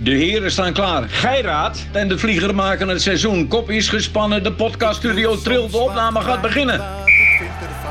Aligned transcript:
De 0.00 0.10
heren 0.10 0.50
staan 0.50 0.72
klaar. 0.72 1.02
Geiraat 1.08 1.86
en 1.92 2.08
de 2.08 2.18
vlieger 2.18 2.54
maken 2.54 2.88
het 2.88 3.02
seizoen. 3.02 3.48
Kop 3.48 3.70
is 3.70 3.88
gespannen, 3.88 4.42
de 4.42 4.52
podcaststudio 4.52 5.36
trilt, 5.36 5.70
de 5.70 5.78
opname 5.78 6.20
gaat 6.20 6.40
beginnen. 6.40 6.82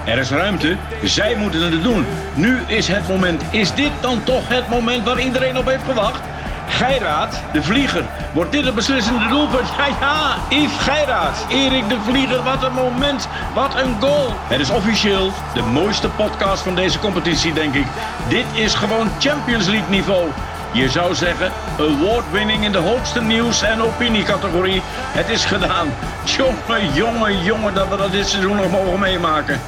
Er 0.06 0.18
is 0.18 0.30
ruimte, 0.30 0.78
zij 1.04 1.36
moeten 1.36 1.62
het 1.62 1.84
doen. 1.84 2.06
Nu 2.34 2.60
is 2.68 2.88
het 2.88 3.08
moment. 3.08 3.44
Is 3.52 3.74
dit 3.74 3.92
dan 4.02 4.24
toch 4.24 4.48
het 4.48 4.70
moment 4.70 5.06
waar 5.06 5.20
iedereen 5.20 5.58
op 5.58 5.66
heeft 5.66 5.84
gewacht? 5.84 6.22
Geiraat, 6.68 7.42
de 7.54 7.64
vlieger. 7.64 8.06
Wordt 8.34 8.52
dit 8.52 8.66
het 8.66 8.76
beslissende 8.76 9.28
doelpunt? 9.28 9.68
Ja, 9.78 9.88
ja, 10.00 10.36
Yves 10.50 10.78
Geiraat. 10.78 11.46
Erik 11.50 11.90
de 11.90 11.98
Vlieger, 12.10 12.44
wat 12.44 12.64
een 12.64 12.74
moment. 12.74 13.28
Wat 13.54 13.76
een 13.76 13.96
goal. 14.00 14.34
Het 14.48 14.60
is 14.60 14.70
officieel 14.70 15.32
de 15.54 15.62
mooiste 15.62 16.10
podcast 16.10 16.64
van 16.64 16.76
deze 16.76 17.00
competitie, 17.00 17.54
denk 17.54 17.74
ik. 17.74 17.86
Dit 18.30 18.46
is 18.54 18.74
gewoon 18.74 19.08
Champions 19.20 19.68
League 19.68 19.90
niveau. 19.90 20.30
Je 20.74 20.90
zou 20.90 21.16
zeggen, 21.16 21.52
award-winning 21.80 22.64
in 22.64 22.72
de 22.72 22.78
hoogste 22.78 23.22
nieuws- 23.22 23.62
en 23.62 23.82
opiniecategorie. 23.82 24.82
Het 24.84 25.30
is 25.30 25.46
gedaan. 25.46 25.88
Jongen, 26.26 26.94
jongen, 26.94 27.44
jongen, 27.44 27.74
dat 27.74 27.90
we 27.90 27.98
dat 27.98 28.12
dit 28.12 28.28
seizoen 28.28 28.56
nog 28.56 28.72
mogen 28.72 29.00
meemaken. 29.00 29.60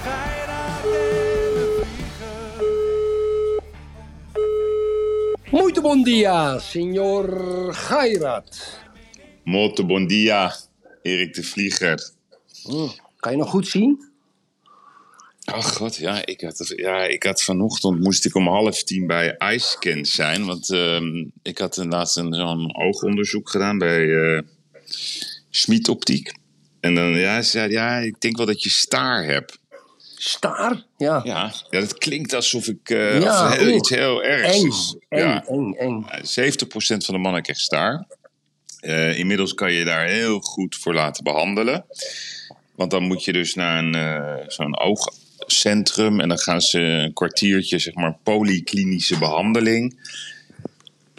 Muito 5.51 5.81
bom 5.81 6.03
dia, 6.03 6.59
senor 6.59 7.73
Gairat. 7.73 8.79
Molto 9.43 9.85
bon 9.85 10.07
dia, 10.07 10.53
Erik 11.01 11.33
de 11.33 11.43
Vlieger. 11.43 12.11
Kan 13.19 13.31
je 13.31 13.37
nog 13.37 13.49
goed 13.49 13.67
zien? 13.67 14.08
Ach 15.51 15.75
god, 15.75 15.95
ja 15.95 16.25
ik, 16.25 16.41
had, 16.41 16.73
ja, 16.75 17.03
ik 17.03 17.23
had 17.23 17.43
vanochtend 17.43 17.99
moest 17.99 18.25
ik 18.25 18.35
om 18.35 18.47
half 18.47 18.83
tien 18.83 19.07
bij 19.07 19.35
iScan 19.53 20.05
zijn. 20.05 20.45
Want 20.45 20.69
ehm, 20.69 21.25
ik 21.41 21.57
had 21.57 21.77
laatst 21.77 22.17
een, 22.17 22.33
zo'n 22.33 22.77
oogonderzoek 22.77 23.49
gedaan 23.49 23.77
bij 23.77 24.09
eh 24.09 24.41
Schmid 25.49 25.87
Optiek. 25.87 26.33
En 26.79 26.95
dan 26.95 27.09
ja, 27.09 27.41
ze 27.41 27.49
zei 27.49 27.71
ja, 27.71 27.97
ik 27.97 28.21
denk 28.21 28.37
wel 28.37 28.45
dat 28.45 28.63
je 28.63 28.69
staar 28.69 29.23
hebt. 29.23 29.59
Staar? 30.17 30.83
Ja. 30.97 31.21
Ja, 31.23 31.53
ja 31.69 31.79
dat 31.79 31.97
klinkt 31.97 32.33
alsof 32.33 32.67
ik 32.67 32.89
eh, 32.89 33.21
Ja, 33.21 33.49
heel, 33.49 33.75
iets 33.75 33.89
heel 33.89 34.23
ergs 34.23 34.57
Eng, 34.57 34.67
is. 34.67 34.95
eng, 35.09 35.19
ja. 35.19 35.45
eng, 35.45 35.73
eng. 35.73 36.05
70% 36.05 36.07
van 37.05 37.13
de 37.13 37.17
mannen 37.17 37.41
krijgt 37.41 37.61
staar. 37.61 38.07
Eh, 38.79 39.17
inmiddels 39.19 39.53
kan 39.53 39.71
je 39.71 39.85
daar 39.85 40.05
heel 40.07 40.39
goed 40.39 40.75
voor 40.75 40.93
laten 40.93 41.23
behandelen. 41.23 41.85
Want 42.75 42.91
dan 42.91 43.03
moet 43.03 43.23
je 43.23 43.33
dus 43.33 43.55
naar 43.55 43.83
een, 43.83 44.51
zo'n 44.51 44.73
oogcentrum 45.49 46.19
en 46.19 46.27
dan 46.27 46.39
gaan 46.39 46.61
ze 46.61 46.79
een 46.79 47.13
kwartiertje, 47.13 47.79
zeg 47.79 47.93
maar, 47.93 48.17
polyklinische 48.23 49.17
behandeling. 49.19 49.99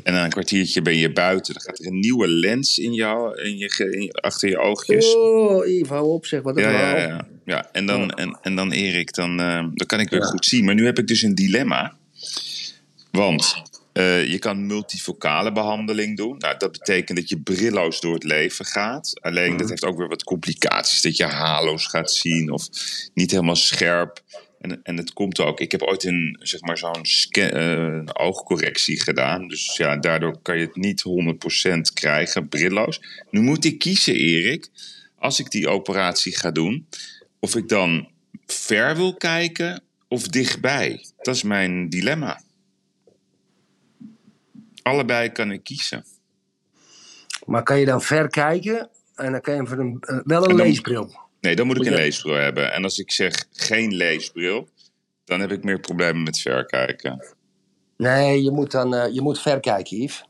En 0.02 0.12
na 0.12 0.24
een 0.24 0.30
kwartiertje 0.30 0.82
ben 0.82 0.96
je 0.96 1.12
buiten. 1.12 1.54
Dan 1.54 1.62
gaat 1.62 1.78
er 1.78 1.86
een 1.86 2.00
nieuwe 2.00 2.28
lens 2.28 2.78
in 2.78 2.92
jou, 2.94 3.42
in 3.42 3.58
je, 3.58 3.88
in 3.90 4.12
achter 4.12 4.48
je 4.48 4.58
oogjes. 4.58 5.14
Oh, 5.14 5.66
Yves, 5.66 5.88
hou 5.88 6.08
op 6.08 6.26
zeg. 6.26 6.42
Wat 6.42 6.56
een 6.56 6.62
Ja, 6.62 6.70
ja, 6.70 6.96
ja, 7.06 7.26
ja. 7.44 7.68
En, 7.72 7.86
dan, 7.86 8.10
en, 8.10 8.38
en 8.42 8.56
dan 8.56 8.72
Erik, 8.72 9.14
dan, 9.14 9.40
eh, 9.40 9.64
dan 9.74 9.86
kan 9.86 10.00
ik 10.00 10.10
weer 10.10 10.20
Ja. 10.20 10.26
goed 10.26 10.44
zien. 10.44 10.64
Maar 10.64 10.74
nu 10.74 10.84
heb 10.84 10.98
ik 10.98 11.06
dus 11.06 11.22
een 11.22 11.34
dilemma. 11.34 11.96
Want 13.10 13.62
eh, 14.00 14.30
je 14.30 14.38
kan 14.38 14.66
multifocale 14.66 15.52
behandeling 15.52 16.16
doen. 16.16 16.38
Nou, 16.38 16.56
dat 16.58 16.72
betekent 16.72 17.18
dat 17.18 17.28
je 17.28 17.40
brilloos 17.40 18.00
door 18.00 18.14
het 18.14 18.24
leven 18.24 18.64
gaat. 18.64 19.20
Alleen 19.20 19.56
dat 19.56 19.68
heeft 19.68 19.84
ook 19.84 19.98
weer 19.98 20.08
wat 20.08 20.24
complicaties. 20.24 21.02
Dat 21.02 21.16
je 21.16 21.24
halo's 21.24 21.86
gaat 21.86 22.12
zien 22.12 22.50
of 22.50 22.68
niet 23.14 23.30
helemaal 23.30 23.56
scherp. 23.56 24.22
En, 24.60 24.80
en 24.82 24.96
het 24.96 25.12
komt 25.12 25.40
ook. 25.40 25.60
Ik 25.60 25.72
heb 25.72 25.82
ooit 25.82 26.04
een, 26.04 26.36
zeg 26.42 26.60
maar, 26.60 26.78
zo'n 26.78 27.04
eh, 27.30 28.00
oogcorrectie 28.12 29.00
gedaan. 29.00 29.48
Dus 29.48 29.76
ja, 29.76 29.96
daardoor 29.96 30.38
kan 30.42 30.58
je 30.58 30.64
het 30.66 30.76
niet 30.76 31.04
100% 31.68 31.78
krijgen, 31.94 32.48
brilloos. 32.48 33.00
Nu 33.30 33.40
moet 33.40 33.64
ik 33.64 33.78
kiezen, 33.78 34.14
Erik 34.14 34.70
als 35.20 35.38
ik 35.38 35.50
die 35.50 35.68
operatie 35.68 36.36
ga 36.36 36.50
doen, 36.50 36.86
of 37.38 37.56
ik 37.56 37.68
dan 37.68 38.08
ver 38.46 38.96
wil 38.96 39.14
kijken 39.14 39.82
of 40.08 40.28
dichtbij. 40.28 41.04
Dat 41.18 41.34
is 41.34 41.42
mijn 41.42 41.88
dilemma. 41.88 42.40
Allebei 44.82 45.32
kan 45.32 45.50
ik 45.50 45.64
kiezen. 45.64 46.04
Maar 47.46 47.62
kan 47.62 47.78
je 47.78 47.84
dan 47.84 48.02
ver 48.02 48.28
kijken 48.28 48.88
en 49.14 49.32
dan 49.32 49.40
kan 49.40 49.54
je 49.54 49.66
voor 49.66 49.78
een, 49.78 49.96
eh, 50.00 50.18
wel 50.24 50.44
een 50.44 50.50
En 50.50 50.56
dan- 50.56 50.66
leesbril. 50.66 51.10
Nee, 51.40 51.56
dan 51.56 51.66
moet 51.66 51.76
ik 51.80 51.86
een 51.86 51.92
leesbril 51.94 52.34
hebben. 52.34 52.72
En 52.72 52.84
als 52.84 52.98
ik 52.98 53.10
zeg 53.12 53.44
geen 53.52 53.94
leesbril, 53.94 54.68
dan 55.24 55.40
heb 55.40 55.52
ik 55.52 55.64
meer 55.64 55.80
problemen 55.80 56.22
met 56.22 56.38
verkijken. 56.40 57.24
Nee, 57.96 58.42
je 58.42 58.50
moet 58.50 58.70
dan 58.70 58.94
eh, 58.94 59.14
je 59.14 59.20
moet 59.20 59.40
ver 59.40 59.60
kijken, 59.60 59.96
Yves. 59.96 60.24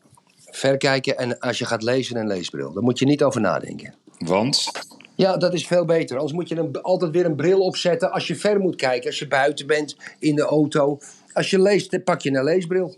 Ver 0.51 0.77
kijken 0.77 1.19
en 1.19 1.39
als 1.39 1.59
je 1.59 1.65
gaat 1.65 1.83
lezen, 1.83 2.17
een 2.17 2.27
leesbril. 2.27 2.73
Daar 2.73 2.83
moet 2.83 2.99
je 2.99 3.05
niet 3.05 3.23
over 3.23 3.41
nadenken. 3.41 3.95
Want, 4.19 4.71
Ja, 5.15 5.37
dat 5.37 5.55
is 5.55 5.67
veel 5.67 5.85
beter. 5.85 6.17
Anders 6.17 6.35
moet 6.35 6.49
je 6.49 6.57
een, 6.57 6.83
altijd 6.83 7.11
weer 7.13 7.25
een 7.25 7.37
bril 7.37 7.61
opzetten 7.61 8.13
als 8.13 8.27
je 8.27 8.37
ver 8.37 8.61
moet 8.61 8.77
kijken. 8.77 9.07
Als 9.07 9.19
je 9.19 9.27
buiten 9.29 9.67
bent, 9.67 9.97
in 10.19 10.35
de 10.35 10.43
auto. 10.43 10.99
Als 11.33 11.51
je 11.51 11.61
leest, 11.61 11.91
dan 11.91 12.03
pak 12.03 12.21
je 12.21 12.31
een 12.31 12.45
leesbril. 12.45 12.97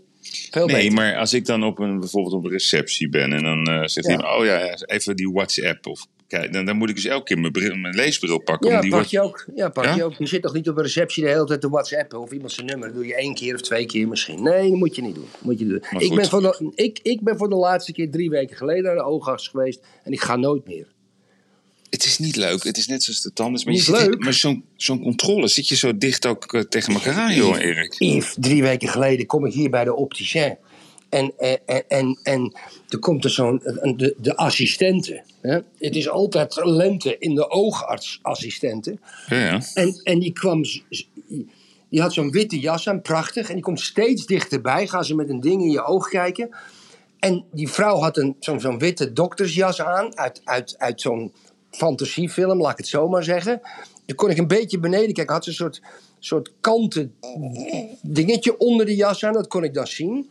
Veel 0.51 0.65
nee, 0.67 0.75
beter. 0.75 0.93
maar 0.93 1.17
als 1.17 1.33
ik 1.33 1.45
dan 1.45 1.63
op 1.63 1.79
een, 1.79 1.99
bijvoorbeeld 1.99 2.33
op 2.35 2.43
een 2.43 2.51
receptie 2.51 3.09
ben 3.09 3.33
en 3.33 3.43
dan 3.43 3.65
eh 3.65 3.81
zegt 3.87 4.07
Ja. 4.07 4.11
iemand, 4.11 4.37
oh 4.39 4.45
ja, 4.45 4.75
even 4.85 5.15
die 5.15 5.31
WhatsApp. 5.31 5.87
Of, 5.87 6.07
kijk, 6.27 6.53
dan, 6.53 6.65
dan 6.65 6.75
moet 6.77 6.89
ik 6.89 6.95
dus 6.95 7.05
elke 7.05 7.23
keer 7.23 7.39
mijn, 7.39 7.51
bril, 7.51 7.75
mijn 7.75 7.95
leesbril 7.95 8.39
pakken. 8.39 8.69
Ja, 8.69 8.75
om 8.75 8.81
die 8.81 8.91
pak 8.91 9.05
je 9.05 9.21
ook. 9.21 9.45
Ja, 9.55 9.69
pak 9.69 9.83
Ja? 9.83 9.95
je 9.95 10.03
ook. 10.03 10.13
Je 10.17 10.25
zit 10.25 10.41
toch 10.41 10.53
niet 10.53 10.69
op 10.69 10.77
een 10.77 10.83
receptie 10.83 11.23
de 11.23 11.29
hele 11.29 11.45
tijd 11.45 11.61
te 11.61 11.69
whatsappen 11.69 12.19
of 12.19 12.31
iemand 12.31 12.51
zijn 12.51 12.67
nummer. 12.67 12.87
Dat 12.87 12.95
doe 12.97 13.07
je 13.07 13.15
één 13.15 13.33
keer 13.33 13.53
of 13.55 13.61
twee 13.61 13.85
keer 13.85 14.07
misschien. 14.07 14.43
Nee, 14.43 14.69
dat 14.69 14.77
moet 14.79 14.95
je 14.95 15.01
niet 15.01 15.15
doen. 15.15 15.27
Moet 15.39 15.59
je 15.59 15.65
doen. 15.67 15.81
Ik 16.01 16.15
ben, 16.15 16.25
voor 16.25 16.41
de, 16.41 16.71
ik, 16.75 16.99
ik 17.03 17.21
ben 17.21 17.37
voor 17.37 17.49
de 17.49 17.55
laatste 17.55 17.91
keer 17.93 18.11
drie 18.11 18.29
weken 18.29 18.57
geleden 18.57 18.83
naar 18.83 18.95
de 18.95 19.03
oogarts 19.03 19.47
geweest. 19.47 19.81
En 20.03 20.11
ik 20.11 20.21
ga 20.21 20.35
nooit 20.35 20.65
meer. 20.67 20.87
Het 21.93 22.05
is 22.05 22.17
niet 22.17 22.35
leuk. 22.35 22.63
Het 22.63 22.77
is 22.77 22.87
net 22.87 23.03
zoals 23.03 23.21
de 23.21 23.33
tandarts. 23.33 23.63
Maar, 23.65 23.73
je 23.73 23.81
zit 23.81 24.19
maar 24.19 24.33
zo'n 24.33 24.63
zo'n 24.75 25.01
controle 25.01 25.47
zit 25.47 25.67
je 25.67 25.75
zo 25.75 25.97
dicht 25.97 26.25
ook 26.25 26.53
eh, 26.53 26.61
tegen 26.61 26.93
elkaar 26.93 27.15
aan, 27.15 27.33
joh, 27.35 27.59
Erik. 27.59 27.95
Yves, 27.99 28.35
drie 28.39 28.61
weken 28.61 28.87
geleden 28.87 29.25
kom 29.25 29.45
ik 29.45 29.53
hier 29.53 29.69
bij 29.69 29.83
de 29.83 29.95
opticien. 29.95 30.57
En, 31.09 31.33
en, 31.37 31.59
en, 31.65 31.83
en, 31.87 32.19
en 32.23 32.53
er 32.89 32.99
komt 32.99 33.23
er 33.23 33.29
zo'n, 33.29 33.61
een- 33.63 33.97
de, 33.97 34.15
de 34.17 34.35
assistente. 34.35 35.23
Hè? 35.41 35.53
Het 35.79 35.95
is 35.95 36.09
altijd 36.09 36.59
lente 36.63 37.17
in 37.17 37.35
de 37.35 37.49
oogartsassistenten. 37.49 38.99
Ja, 39.27 39.37
ja. 39.37 39.61
En, 39.73 39.99
en 40.03 40.19
die 40.19 40.31
kwam, 40.33 40.61
die 41.89 42.01
had 42.01 42.13
zo'n 42.13 42.31
witte 42.31 42.59
jas 42.59 42.87
aan, 42.89 43.01
prachtig. 43.01 43.47
En 43.47 43.53
die 43.53 43.63
komt 43.63 43.79
steeds 43.81 44.25
dichterbij. 44.25 44.87
Gaan 44.87 45.05
ze 45.05 45.15
met 45.15 45.29
een 45.29 45.39
ding 45.39 45.61
in 45.61 45.71
je 45.71 45.83
oog 45.85 46.09
kijken. 46.09 46.49
En 47.19 47.45
die 47.51 47.69
vrouw 47.69 47.97
had 47.97 48.17
een, 48.17 48.35
zo'n, 48.39 48.59
zo'n 48.59 48.79
witte 48.79 49.13
doktersjas 49.13 49.81
aan. 49.81 50.17
Uit, 50.17 50.41
uit, 50.43 50.75
uit 50.77 51.01
zo'n 51.01 51.31
fantasiefilm, 51.77 52.61
laat 52.61 52.71
ik 52.71 52.77
het 52.77 52.87
zo 52.87 53.09
maar 53.09 53.23
zeggen. 53.23 53.61
Dan 54.05 54.15
kon 54.15 54.29
ik 54.29 54.37
een 54.37 54.47
beetje 54.47 54.79
beneden 54.79 55.13
kijken. 55.13 55.33
Had 55.33 55.43
ze 55.43 55.49
een 55.49 55.55
soort, 55.55 55.81
soort 56.19 56.51
kanten 56.61 57.15
dingetje 58.01 58.57
onder 58.57 58.85
de 58.85 58.95
jas 58.95 59.23
aan. 59.25 59.33
Dat 59.33 59.47
kon 59.47 59.63
ik 59.63 59.73
dan 59.73 59.87
zien. 59.87 60.29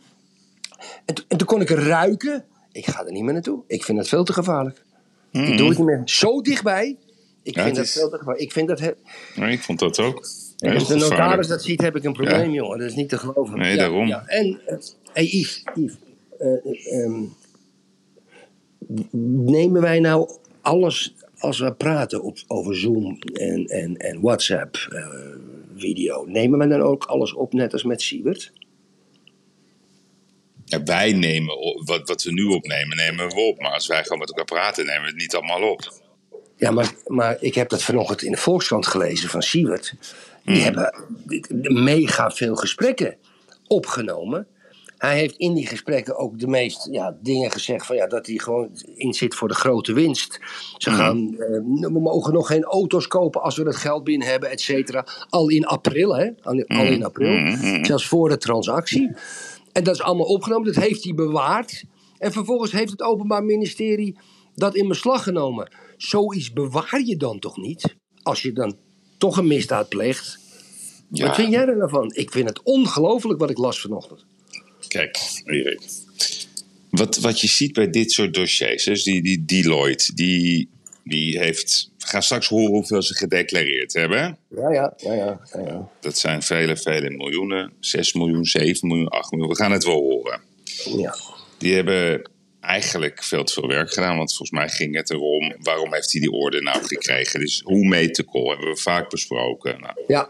En, 1.05 1.15
to- 1.15 1.23
en 1.27 1.37
toen 1.37 1.47
kon 1.47 1.61
ik 1.61 1.69
ruiken. 1.69 2.45
Ik 2.71 2.85
ga 2.87 3.05
er 3.05 3.11
niet 3.11 3.23
meer 3.23 3.33
naartoe. 3.33 3.63
Ik 3.67 3.83
vind 3.83 3.97
het 3.97 4.07
veel 4.07 4.23
te 4.23 4.33
gevaarlijk. 4.33 4.83
Ik 5.31 5.57
doe 5.57 5.67
het 5.69 5.77
niet 5.77 5.87
meer. 5.87 6.01
Zo 6.05 6.41
dichtbij. 6.41 6.97
Ik 7.43 7.55
Ja, 7.55 7.63
vind 7.63 7.75
dat 7.75 7.85
is- 7.85 7.91
veel 7.93 8.09
te 8.09 8.17
gevaarlijk. 8.17 8.45
Ik 8.45 8.51
vind 8.51 8.67
dat... 8.67 8.93
Maar 9.35 9.51
ik 9.51 9.61
vond 9.61 9.79
dat 9.79 9.99
ook. 9.99 10.27
en 10.57 10.73
als 10.73 10.87
de 10.87 10.95
notaris 10.95 11.47
dat 11.47 11.63
ziet, 11.63 11.81
heb 11.81 11.95
ik 11.95 12.03
een 12.03 12.13
probleem, 12.13 12.51
jongen. 12.51 12.77
Dat 12.79 12.89
is 12.89 12.95
niet 12.95 13.09
te 13.09 13.17
geloven. 13.17 13.57
Nee, 13.57 13.71
Ja, 13.71 13.77
daarom. 13.77 14.07
Ja. 14.07 14.23
En, 14.27 14.61
eh, 14.65 14.77
hey 15.13 15.23
Yves, 15.25 15.63
Yves 15.75 15.97
eh, 16.39 17.03
ehm, 17.03 17.23
nemen 19.45 19.81
wij 19.81 19.99
nou 19.99 20.29
alles 20.61 21.13
als 21.43 21.59
we 21.59 21.73
praten 21.73 22.21
op, 22.21 22.37
over 22.47 22.75
Zoom 22.77 23.19
en, 23.33 23.65
en, 23.65 23.97
en 23.97 24.21
WhatsApp 24.21 24.75
eh, 24.75 25.07
video, 25.75 26.25
nemen 26.25 26.59
we 26.59 26.67
dan 26.67 26.81
ook 26.81 27.03
alles 27.03 27.33
op 27.33 27.53
net 27.53 27.73
als 27.73 27.83
met 27.83 28.01
Siebert? 28.01 28.51
Ja, 30.65 30.83
wij 30.83 31.13
nemen 31.13 31.57
op- 31.57 31.81
wat, 31.87 32.07
wat 32.07 32.23
we 32.23 32.31
nu 32.31 32.43
opnemen, 32.43 32.97
nemen 32.97 33.27
we 33.27 33.35
op. 33.35 33.59
Maar 33.61 33.71
als 33.71 33.87
wij 33.87 34.03
gewoon 34.03 34.19
met 34.19 34.29
elkaar 34.29 34.45
praten, 34.45 34.85
nemen 34.85 35.01
we 35.01 35.07
het 35.07 35.17
niet 35.17 35.35
allemaal 35.35 35.71
op. 35.71 36.01
Ja, 36.57 36.71
maar, 36.71 36.93
maar 37.05 37.37
ik 37.39 37.55
heb 37.55 37.69
dat 37.69 37.83
vanochtend 37.83 38.21
in 38.21 38.31
de 38.31 38.37
Volkskrant 38.37 38.87
gelezen 38.87 39.29
van 39.29 39.41
Siewert. 39.41 39.93
Die 40.45 40.61
hebben 40.61 40.93
mega 41.83 42.31
veel 42.31 42.55
gesprekken 42.55 43.17
opgenomen. 43.67 44.47
Hij 45.03 45.17
heeft 45.17 45.35
in 45.37 45.53
die 45.53 45.67
gesprekken 45.67 46.17
ook 46.17 46.39
de 46.39 46.47
meest 46.47 46.87
ja, 46.91 47.17
dingen 47.21 47.51
gezegd 47.51 47.85
van 47.85 47.95
ja, 47.95 48.07
dat 48.07 48.27
hij 48.27 48.37
gewoon 48.37 48.69
in 48.95 49.13
zit 49.13 49.35
voor 49.35 49.47
de 49.47 49.53
grote 49.53 49.93
winst. 49.93 50.39
Ze 50.77 50.91
gaan, 50.91 51.37
eh, 51.37 51.47
we 51.81 51.99
mogen 51.99 52.33
nog 52.33 52.47
geen 52.47 52.63
auto's 52.63 53.07
kopen 53.07 53.41
als 53.41 53.57
we 53.57 53.63
dat 53.63 53.75
geld 53.75 54.03
binnen 54.03 54.27
hebben, 54.27 54.49
et 54.49 54.61
cetera. 54.61 55.05
Al 55.29 55.49
in 55.49 55.65
april, 55.65 56.15
hè? 56.15 56.29
Al, 56.41 56.63
al 56.67 56.85
in 56.85 57.03
april. 57.03 57.57
Zelfs 57.81 58.07
voor 58.07 58.29
de 58.29 58.37
transactie. 58.37 59.11
En 59.71 59.83
dat 59.83 59.93
is 59.93 60.01
allemaal 60.01 60.25
opgenomen, 60.25 60.73
dat 60.73 60.83
heeft 60.83 61.03
hij 61.03 61.13
bewaard. 61.13 61.83
En 62.17 62.31
vervolgens 62.31 62.71
heeft 62.71 62.91
het 62.91 63.01
Openbaar 63.01 63.43
Ministerie 63.43 64.17
dat 64.55 64.75
in 64.75 64.87
beslag 64.87 65.23
genomen. 65.23 65.71
Zoiets 65.97 66.53
bewaar 66.53 67.01
je 67.05 67.17
dan 67.17 67.39
toch 67.39 67.57
niet? 67.57 67.95
Als 68.21 68.41
je 68.41 68.53
dan 68.53 68.77
toch 69.17 69.37
een 69.37 69.47
misdaad 69.47 69.89
pleegt. 69.89 70.39
Ja, 71.09 71.25
Wat 71.25 71.35
vind 71.35 71.51
jij 71.51 71.67
er 71.67 71.77
nou 71.77 71.89
van? 71.89 72.11
Ik 72.13 72.31
vind 72.31 72.49
het 72.49 72.63
ongelooflijk 72.63 73.39
wat 73.39 73.49
ik 73.49 73.57
las 73.57 73.81
vanochtend. 73.81 74.25
Kijk, 74.93 75.17
Erik. 75.45 75.81
wat, 76.89 77.17
wat 77.17 77.41
je 77.41 77.47
ziet 77.47 77.73
bij 77.73 77.89
dit 77.89 78.11
soort 78.11 78.33
dossiers, 78.33 78.83
dus 78.83 79.03
die, 79.03 79.21
die 79.21 79.45
Deloitte, 79.45 80.13
die, 80.13 80.69
die 81.03 81.39
heeft. 81.39 81.91
We 81.97 82.07
gaan 82.07 82.23
straks 82.23 82.47
horen 82.47 82.71
hoeveel 82.71 83.01
ze 83.01 83.15
gedeclareerd 83.15 83.93
hebben. 83.93 84.37
Ja, 84.49 84.71
ja, 84.71 84.93
ja, 84.97 85.13
ja. 85.13 85.39
ja, 85.53 85.59
ja. 85.59 85.89
Dat 85.99 86.17
zijn 86.17 86.41
vele, 86.41 86.77
vele 86.77 87.09
miljoenen. 87.09 87.71
6 87.79 88.13
miljoen, 88.13 88.45
7 88.45 88.87
miljoen, 88.87 89.07
8 89.07 89.31
miljoen. 89.31 89.49
We 89.49 89.55
gaan 89.55 89.71
het 89.71 89.83
wel 89.83 90.01
horen. 90.01 90.41
ja. 90.97 91.15
Die 91.57 91.73
hebben 91.73 92.31
eigenlijk 92.63 93.23
veel 93.23 93.43
te 93.43 93.53
veel 93.53 93.67
werk 93.67 93.93
gedaan. 93.93 94.17
Want 94.17 94.35
volgens 94.35 94.59
mij 94.59 94.69
ging 94.69 94.95
het 94.95 95.09
erom, 95.09 95.55
waarom 95.59 95.93
heeft 95.93 96.11
hij 96.11 96.21
die 96.21 96.31
orde 96.31 96.61
nou 96.61 96.83
gekregen? 96.85 97.39
Dus 97.39 97.61
hoe 97.63 97.87
methical 97.87 98.49
hebben 98.49 98.69
we 98.69 98.77
vaak 98.77 99.09
besproken. 99.09 99.79
Nou, 99.81 99.93
ja. 100.07 100.29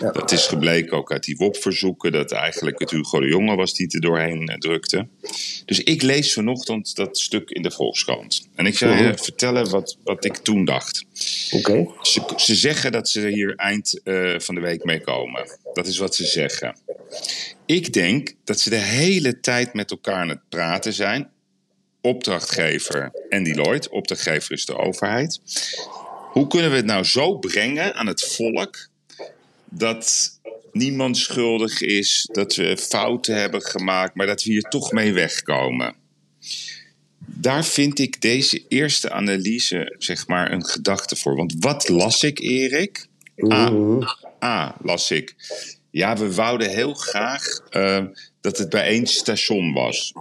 ja. 0.00 0.10
dat 0.10 0.32
is 0.32 0.46
gebleken 0.46 0.96
ook 0.96 1.12
uit 1.12 1.24
die 1.24 1.36
WOP-verzoeken, 1.36 2.12
dat 2.12 2.32
eigenlijk 2.32 2.78
het 2.78 2.90
Hugo 2.90 3.20
de 3.20 3.26
Jonge 3.26 3.56
was 3.56 3.74
die 3.74 3.86
het 3.86 3.94
er 3.94 4.00
doorheen 4.00 4.48
eh, 4.48 4.58
drukte. 4.58 5.06
Dus 5.64 5.80
ik 5.80 6.02
lees 6.02 6.32
vanochtend 6.32 6.94
dat 6.96 7.18
stuk 7.18 7.50
in 7.50 7.62
de 7.62 7.70
Volkskrant. 7.70 8.48
En 8.54 8.66
ik 8.66 8.76
zal 8.78 8.88
je 8.88 9.02
Mhm. 9.02 9.16
vertellen 9.16 9.70
wat, 9.70 9.96
wat 10.04 10.24
ik 10.24 10.36
toen 10.36 10.64
dacht. 10.64 11.04
Oké. 11.50 11.86
Ze, 12.02 12.22
ze 12.36 12.54
zeggen 12.54 12.92
dat 12.92 13.08
ze 13.08 13.20
er 13.20 13.26
hier 13.30 13.54
eind 13.56 14.00
eh, 14.04 14.34
van 14.38 14.54
de 14.54 14.60
week 14.60 14.84
mee 14.84 15.00
komen. 15.00 15.58
Dat 15.72 15.86
is 15.86 15.98
wat 15.98 16.14
ze 16.14 16.24
zeggen. 16.24 16.76
Ik 17.66 17.92
denk 17.92 18.32
dat 18.44 18.60
ze 18.60 18.70
de 18.70 18.76
hele 18.76 19.40
tijd 19.40 19.74
met 19.74 19.90
elkaar 19.90 20.14
aan 20.20 20.28
het 20.28 20.48
praten 20.48 20.92
zijn. 20.92 21.30
Opdrachtgever 22.04 23.12
en 23.28 23.44
Deloitte. 23.44 23.90
Opdrachtgever 23.90 24.52
is 24.52 24.66
de 24.66 24.76
overheid. 24.76 25.40
Hoe 26.32 26.46
kunnen 26.46 26.70
we 26.70 26.76
het 26.76 26.86
nou 26.86 27.04
zo 27.04 27.38
brengen 27.38 27.94
aan 27.94 28.06
het 28.06 28.24
volk 28.24 28.88
dat 29.64 30.30
niemand 30.72 31.16
schuldig 31.16 31.80
is, 31.80 32.28
dat 32.32 32.54
we 32.54 32.76
fouten 32.76 33.36
hebben 33.36 33.62
gemaakt, 33.62 34.14
maar 34.14 34.26
dat 34.26 34.42
we 34.42 34.50
hier 34.50 34.62
toch 34.62 34.92
mee 34.92 35.12
wegkomen? 35.12 35.94
Daar 37.18 37.64
vind 37.64 37.98
ik 37.98 38.20
deze 38.20 38.64
eerste 38.68 39.10
analyse, 39.10 39.94
zeg 39.98 40.26
maar, 40.26 40.52
een 40.52 40.64
gedachte 40.64 41.16
voor. 41.16 41.36
Want 41.36 41.54
wat 41.58 41.88
las 41.88 42.22
ik, 42.22 42.40
Erik? 42.40 43.06
A. 43.52 43.70
Mhm. 43.70 44.02
A, 44.42 44.76
las 44.82 45.10
ik. 45.10 45.34
Ja, 45.90 46.16
we 46.16 46.34
wouden 46.34 46.70
heel 46.70 46.94
graag 46.94 47.58
eh, 47.70 48.04
dat 48.40 48.58
het 48.58 48.68
bij 48.68 48.86
één 48.86 49.06
station 49.06 49.72
was. 49.72 50.12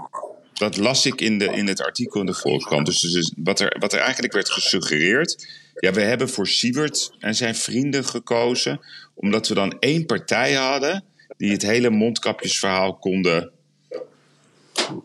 Dat 0.63 0.77
las 0.77 1.05
ik 1.05 1.21
in, 1.21 1.37
de, 1.37 1.45
in 1.45 1.67
het 1.67 1.81
artikel 1.81 2.19
in 2.19 2.25
de 2.25 2.33
Volkskrant. 2.33 2.85
Dus, 2.85 3.01
dus 3.01 3.33
wat, 3.37 3.59
er, 3.59 3.75
wat 3.79 3.93
er 3.93 3.99
eigenlijk 3.99 4.33
werd 4.33 4.49
gesuggereerd. 4.49 5.47
Ja, 5.75 5.93
we 5.93 6.01
hebben 6.01 6.29
voor 6.29 6.47
Siebert 6.47 7.11
en 7.19 7.35
zijn 7.35 7.55
vrienden 7.55 8.05
gekozen. 8.05 8.79
Omdat 9.13 9.47
we 9.47 9.53
dan 9.53 9.79
één 9.79 10.05
partij 10.05 10.53
hadden. 10.53 11.03
die 11.37 11.51
het 11.51 11.61
hele 11.61 11.89
mondkapjesverhaal 11.89 12.95
konden. 12.95 13.51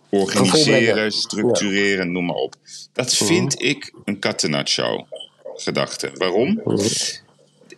organiseren, 0.08 1.12
structureren, 1.12 2.12
noem 2.12 2.24
maar 2.24 2.36
op. 2.36 2.54
Dat 2.92 3.14
vind 3.14 3.62
ik 3.62 3.92
een 4.04 4.18
catenaccio 4.18 5.06
gedachte. 5.54 6.10
Waarom? 6.14 6.62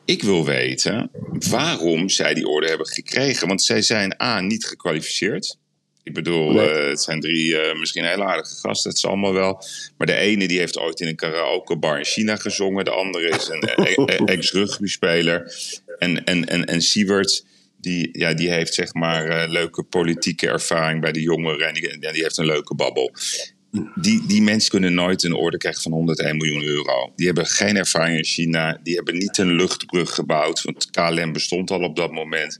Ik 0.04 0.22
wil 0.22 0.44
weten 0.44 1.10
waarom 1.48 2.08
zij 2.08 2.34
die 2.34 2.48
orde 2.48 2.68
hebben 2.68 2.86
gekregen. 2.86 3.48
Want 3.48 3.62
zij 3.62 3.82
zijn 3.82 4.22
A, 4.22 4.40
niet 4.40 4.66
gekwalificeerd. 4.66 5.58
Ik 6.02 6.14
bedoel, 6.14 6.52
Nee. 6.52 6.68
eh, 6.70 6.88
het 6.88 7.02
zijn 7.02 7.20
drie 7.20 7.58
eh, 7.58 7.78
misschien 7.78 8.04
hele 8.04 8.24
aardige 8.24 8.54
gasten, 8.54 8.90
dat 8.90 8.98
is 8.98 9.06
allemaal 9.06 9.32
wel. 9.32 9.64
Maar 9.98 10.06
de 10.06 10.14
ene 10.14 10.48
die 10.48 10.58
heeft 10.58 10.78
ooit 10.78 11.00
in 11.00 11.06
een 11.08 11.16
karaokebar 11.16 11.98
in 11.98 12.04
China 12.04 12.36
gezongen. 12.36 12.84
De 12.84 12.90
andere 12.90 13.28
is 13.28 13.48
een 13.48 13.60
eh, 13.60 13.94
eh, 14.18 14.20
ex-rugbyspeler. 14.24 15.54
En, 15.98 16.24
en, 16.24 16.44
en, 16.44 16.64
en 16.64 16.82
Siebert, 16.82 17.44
die, 17.80 18.08
ja, 18.12 18.34
die 18.34 18.50
heeft 18.50 18.74
zeg 18.74 18.94
maar 18.94 19.26
eh, 19.28 19.50
leuke 19.50 19.82
politieke 19.82 20.48
ervaring 20.48 21.00
bij 21.00 21.12
de 21.12 21.20
jongeren. 21.20 21.68
En 21.68 21.74
die, 21.74 21.98
die 21.98 22.22
heeft 22.22 22.36
een 22.38 22.46
leuke 22.46 22.74
babbel. 22.74 23.12
Die, 23.94 24.26
die 24.26 24.42
mensen 24.42 24.70
kunnen 24.70 24.94
nooit 24.94 25.22
een 25.22 25.34
orde 25.34 25.56
krijgen 25.56 25.82
van 25.82 25.92
101 25.92 26.36
miljoen 26.36 26.62
euro. 26.62 27.12
Die 27.16 27.26
hebben 27.26 27.46
geen 27.46 27.76
ervaring 27.76 28.16
in 28.16 28.24
China. 28.24 28.80
Die 28.82 28.94
hebben 28.94 29.16
niet 29.18 29.38
een 29.38 29.52
luchtbrug 29.52 30.14
gebouwd. 30.14 30.62
Want 30.62 30.90
KLM 30.90 31.32
bestond 31.32 31.70
al 31.70 31.82
op 31.82 31.96
dat 31.96 32.12
moment. 32.12 32.56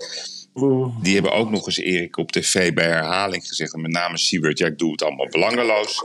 Die 1.02 1.14
hebben 1.14 1.32
ook 1.32 1.50
nog 1.50 1.67
eens 1.67 1.79
Erik 1.79 2.17
op 2.17 2.32
tv 2.32 2.75
bij 2.75 2.87
herhaling 2.87 3.47
gezegd. 3.49 3.75
en 3.75 3.81
Met 3.81 3.91
name 3.91 4.19
Siebert, 4.19 4.58
ja, 4.58 4.67
ik 4.67 4.79
doe 4.79 4.91
het 4.91 5.02
allemaal 5.02 5.29
belangeloos. 5.29 6.05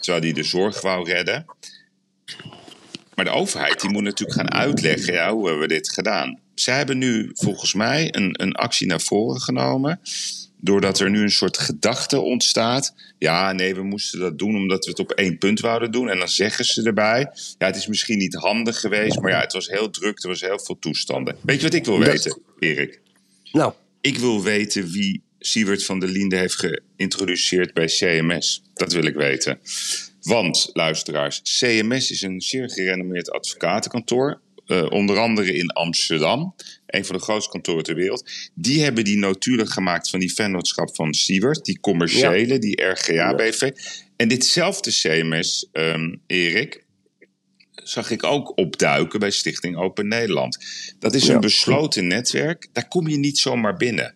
Terwijl 0.00 0.22
hij 0.22 0.32
de 0.32 0.42
zorg 0.42 0.80
wou 0.80 1.10
redden. 1.10 1.46
Maar 3.14 3.24
de 3.24 3.30
overheid 3.30 3.80
die 3.80 3.90
moet 3.90 4.02
natuurlijk 4.02 4.38
gaan 4.38 4.52
uitleggen, 4.52 5.12
ja, 5.12 5.32
hoe 5.32 5.44
hebben 5.44 5.68
we 5.68 5.74
dit 5.74 5.90
gedaan? 5.90 6.38
Zij 6.54 6.76
hebben 6.76 6.98
nu 6.98 7.30
volgens 7.34 7.74
mij 7.74 8.14
een, 8.14 8.42
een 8.42 8.52
actie 8.52 8.86
naar 8.86 9.00
voren 9.00 9.40
genomen. 9.40 10.00
Doordat 10.60 11.00
er 11.00 11.10
nu 11.10 11.22
een 11.22 11.30
soort 11.30 11.58
gedachte 11.58 12.20
ontstaat. 12.20 12.94
Ja, 13.18 13.52
nee, 13.52 13.74
we 13.74 13.82
moesten 13.82 14.20
dat 14.20 14.38
doen 14.38 14.56
omdat 14.56 14.84
we 14.84 14.90
het 14.90 14.98
op 15.00 15.10
één 15.10 15.38
punt 15.38 15.60
wouden 15.60 15.90
doen. 15.90 16.08
En 16.08 16.18
dan 16.18 16.28
zeggen 16.28 16.64
ze 16.64 16.82
erbij. 16.82 17.30
Ja, 17.58 17.66
het 17.66 17.76
is 17.76 17.86
misschien 17.86 18.18
niet 18.18 18.34
handig 18.34 18.80
geweest. 18.80 19.20
Maar 19.20 19.30
ja, 19.30 19.40
het 19.40 19.52
was 19.52 19.68
heel 19.68 19.90
druk. 19.90 20.22
Er 20.22 20.28
was 20.28 20.40
heel 20.40 20.58
veel 20.58 20.78
toestanden. 20.78 21.36
Weet 21.42 21.56
je 21.56 21.62
wat 21.62 21.74
ik 21.74 21.84
wil 21.84 21.98
weten, 21.98 22.40
Erik? 22.58 23.00
Nou, 23.52 23.72
Ik 24.00 24.18
wil 24.18 24.42
weten 24.42 24.90
wie 24.90 25.22
Siewert 25.38 25.84
van 25.84 26.00
der 26.00 26.08
Linde 26.08 26.36
heeft 26.36 26.64
geïntroduceerd 26.96 27.74
bij 27.74 27.86
CMS. 27.86 28.62
Dat 28.74 28.92
wil 28.92 29.04
ik 29.04 29.14
weten. 29.14 29.58
Want, 30.20 30.70
luisteraars, 30.72 31.40
CMS 31.42 32.10
is 32.10 32.22
een 32.22 32.40
zeer 32.40 32.70
gerenommeerd 32.70 33.30
advocatenkantoor. 33.30 34.40
eh, 34.66 34.86
onder 34.90 35.18
andere 35.18 35.52
in 35.54 35.70
Amsterdam. 35.70 36.54
Een 36.86 37.04
van 37.04 37.16
de 37.16 37.22
grootste 37.22 37.50
kantoren 37.50 37.84
ter 37.84 37.94
wereld. 37.94 38.30
Die 38.54 38.82
hebben 38.82 39.04
die 39.04 39.16
notulen 39.16 39.68
gemaakt 39.68 40.10
van 40.10 40.20
die 40.20 40.32
vennootschap 40.34 40.94
van 40.94 41.14
Siewert. 41.14 41.64
Die 41.64 41.80
commerciële, 41.80 42.58
die 42.58 42.82
RGA-BV. 42.82 43.70
En 44.16 44.28
ditzelfde 44.28 44.90
CMS, 44.90 45.68
ehm, 45.72 46.14
Erik, 46.26 46.84
zag 47.84 48.10
ik 48.10 48.24
ook 48.24 48.52
opduiken 48.58 49.20
bij 49.20 49.30
Stichting 49.30 49.76
Open 49.76 50.08
Nederland. 50.08 50.58
Dat 50.98 51.14
is 51.14 51.26
een 51.28 51.34
Ja. 51.34 51.38
besloten 51.40 52.06
netwerk. 52.06 52.68
Daar 52.72 52.88
kom 52.88 53.08
je 53.08 53.16
niet 53.16 53.38
zomaar 53.38 53.76
binnen. 53.76 54.14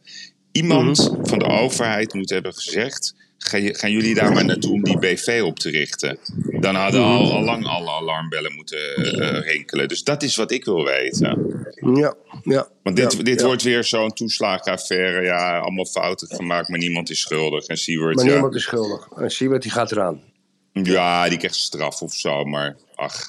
Iemand 0.53 1.11
Mhm. 1.13 1.25
van 1.27 1.39
de 1.39 1.47
overheid 1.49 2.15
moet 2.15 2.31
hebben 2.31 2.55
gezegd... 2.55 3.15
Gaan 3.43 3.91
jullie 3.93 4.15
daar 4.15 4.33
maar 4.33 4.45
naartoe 4.45 4.73
om 4.73 4.83
die 4.85 4.99
BV 4.99 5.41
op 5.45 5.59
te 5.59 5.71
richten? 5.71 6.19
Dan 6.61 6.75
hadden 6.75 7.01
Mhm. 7.01 7.11
al, 7.11 7.33
al 7.33 7.43
lang 7.43 7.67
alle 7.67 7.91
alarmbellen 7.91 8.55
moeten 8.55 8.95
eh, 8.97 9.41
rinkelen. 9.41 9.89
Dus 9.89 10.03
dat 10.03 10.23
is 10.23 10.37
wat 10.37 10.51
ik 10.51 10.65
wil 10.65 10.85
weten. 10.85 11.63
ja, 11.95 12.15
ja. 12.43 12.69
Want 12.83 12.97
dit, 12.97 13.13
ja, 13.13 13.23
dit 13.23 13.41
ja. 13.41 13.47
wordt 13.47 13.63
weer 13.63 13.85
zo'n 13.85 14.13
toeslagenaffaire. 14.13 15.23
Ja, 15.23 15.59
allemaal 15.59 15.85
fouten 15.87 16.29
gemaakt, 16.29 16.69
maar 16.69 16.79
niemand 16.79 17.11
is 17.11 17.21
schuldig. 17.21 17.67
En 17.67 17.77
Siewert, 17.77 18.17
Maar 18.17 18.25
ja, 18.25 18.33
niemand 18.33 18.55
is 18.55 18.63
schuldig. 18.63 19.09
En 19.17 19.31
Siebert 19.31 19.63
die 19.63 19.71
gaat 19.73 19.93
eraan. 19.93 20.21
ja, 20.73 21.29
die 21.29 21.39
krijgt 21.39 21.57
straf 21.57 22.03
of 22.03 22.15
zo. 22.15 22.45
Maar 22.45 22.77
ach, 22.95 23.25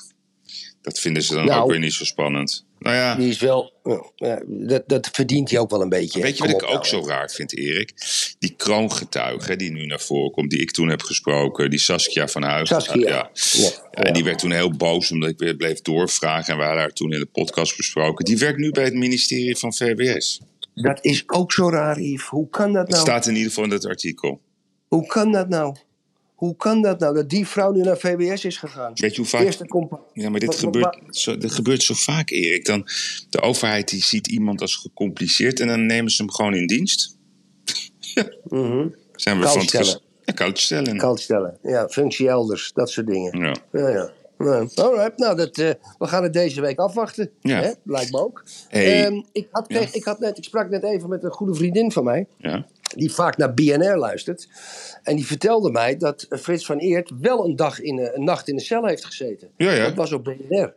dat 0.81 0.99
vinden 0.99 1.23
ze 1.23 1.33
dan 1.33 1.45
Nou. 1.45 1.61
ook 1.63 1.69
weer 1.69 1.79
niet 1.79 1.93
zo 1.93 2.05
spannend. 2.05 2.65
Nou 2.79 2.95
ja, 2.95 3.15
Die 3.15 3.29
is 3.29 3.39
wel... 3.39 3.73
ja, 4.15 4.41
dat, 4.47 4.83
dat 4.87 5.09
verdient 5.11 5.49
hij 5.49 5.59
ook 5.59 5.69
wel 5.69 5.81
een 5.81 5.89
beetje. 5.89 6.21
Weet 6.21 6.37
je 6.37 6.43
wat 6.43 6.51
ik 6.51 6.63
ook 6.63 6.71
nou, 6.71 6.85
zo 6.85 7.07
raar 7.07 7.29
vind, 7.31 7.57
Erik? 7.57 7.93
Die 8.39 8.53
kroongetuige 8.57 9.55
die 9.55 9.71
nu 9.71 9.85
naar 9.85 9.99
voren 9.99 10.31
komt, 10.31 10.49
die 10.49 10.61
ik 10.61 10.71
toen 10.71 10.89
heb 10.89 11.01
gesproken, 11.01 11.69
die 11.69 11.79
Saskia 11.79 12.27
van 12.27 12.43
Huis. 12.43 12.69
Saskia. 12.69 13.07
Ja. 13.09 13.31
En 13.91 14.13
die 14.13 14.23
werd 14.23 14.39
toen 14.39 14.51
heel 14.51 14.71
boos 14.71 15.11
omdat 15.11 15.29
ik 15.29 15.37
weer 15.39 15.55
bleef 15.55 15.81
doorvragen. 15.81 16.53
En 16.53 16.59
we 16.59 16.63
hadden 16.65 16.81
haar 16.81 16.93
toen 16.93 17.13
in 17.13 17.19
de 17.19 17.25
podcast 17.25 17.77
besproken. 17.77 18.25
Die 18.25 18.37
werkt 18.37 18.59
nu 18.59 18.71
bij 18.71 18.83
het 18.83 18.93
ministerie 18.93 19.57
van 19.57 19.73
VWS. 19.73 20.41
Dat 20.73 20.99
is 21.05 21.23
ook 21.27 21.51
zo 21.51 21.69
raar, 21.69 21.99
Yves. 22.01 22.27
Hoe 22.27 22.49
kan 22.49 22.73
dat 22.73 22.81
Het 22.81 22.91
nou? 22.91 23.01
staat 23.01 23.25
in 23.25 23.33
ieder 23.33 23.47
geval 23.49 23.63
in 23.63 23.69
dat 23.69 23.85
artikel. 23.85 24.41
Hoe 24.87 25.05
kan 25.07 25.31
dat 25.31 25.49
nou? 25.49 25.75
Hoe 26.41 26.55
kan 26.55 26.81
dat 26.81 26.99
nou? 26.99 27.13
Dat 27.15 27.29
die 27.29 27.47
vrouw 27.47 27.71
nu 27.71 27.81
naar 27.81 27.97
VWS 27.97 28.45
is 28.45 28.57
gegaan. 28.57 28.91
Weet 28.95 29.11
je 29.15 29.17
hoe 29.21 29.29
vaak... 29.29 29.41
Eerste 29.41 29.67
compa- 29.67 29.99
Ja, 30.13 30.29
maar 30.29 30.39
dit 30.39 30.49
Wat- 30.49 30.59
wat- 30.61 30.73
gebeurt, 30.73 31.15
zo, 31.15 31.37
dit 31.37 31.51
gebeurt 31.51 31.83
zo 31.83 31.93
vaak, 31.93 32.29
Erik. 32.29 32.65
Dan, 32.65 32.87
de 33.29 33.41
overheid 33.41 33.89
die 33.89 34.03
ziet 34.03 34.27
iemand 34.27 34.61
als 34.61 34.75
gecompliceerd 34.75 35.59
en 35.59 35.67
dan 35.67 35.85
nemen 35.85 36.11
ze 36.11 36.21
hem 36.21 36.31
gewoon 36.31 36.53
in 36.55 36.67
dienst. 36.67 37.17
Mhm. 38.49 38.87
Zijn 39.15 39.39
we 39.39 39.47
van 39.47 39.59
het. 39.59 40.01
Ja, 40.25 40.33
koud 40.33 40.59
stellen. 40.59 40.97
Koud 40.97 41.19
stellen. 41.19 41.57
Ja, 41.63 41.87
functie 41.89 42.27
elders. 42.27 42.71
Dat 42.73 42.89
soort 42.89 43.07
dingen. 43.07 43.39
Ja. 43.39 43.55
Ja, 43.71 43.89
ja. 43.89 44.11
Ja, 44.37 44.67
Alright, 44.75 45.17
nou, 45.17 45.35
dat, 45.35 45.57
eh, 45.57 45.69
we 45.97 46.07
gaan 46.07 46.23
het 46.23 46.33
deze 46.33 46.61
week 46.61 46.79
afwachten. 46.79 47.31
Ja. 47.41 47.61
Hè? 47.61 47.71
Lijkt 47.83 48.11
me 48.11 48.19
ook. 48.19 48.43
Hey. 48.67 49.05
Ehm, 49.05 49.21
ik, 49.31 49.47
had, 49.51 49.71
ik, 49.93 50.03
had 50.03 50.19
net, 50.19 50.37
ik 50.37 50.43
sprak 50.43 50.69
net 50.69 50.83
even 50.83 51.09
met 51.09 51.23
een 51.23 51.31
goede 51.31 51.53
vriendin 51.55 51.91
van 51.91 52.03
mij. 52.03 52.27
Ja. 52.37 52.65
Die 52.95 53.11
vaak 53.11 53.37
naar 53.37 53.53
BNR 53.53 53.97
luistert. 53.97 54.47
En 55.03 55.15
die 55.15 55.25
vertelde 55.25 55.71
mij 55.71 55.97
dat 55.97 56.21
eh, 56.23 56.39
Frits 56.39 56.65
van 56.65 56.77
Eert 56.77 57.11
wel 57.19 57.45
een, 57.45 57.55
dag 57.55 57.79
in, 57.79 57.97
een, 57.99 58.15
een 58.15 58.23
nacht 58.23 58.47
in 58.47 58.55
de 58.55 58.61
cel 58.63 58.85
heeft 58.85 59.05
gezeten. 59.05 59.49
Ja, 59.57 59.71
ja. 59.71 59.83
Dat 59.85 59.95
was 59.95 60.11
op 60.11 60.23
BNR. 60.23 60.73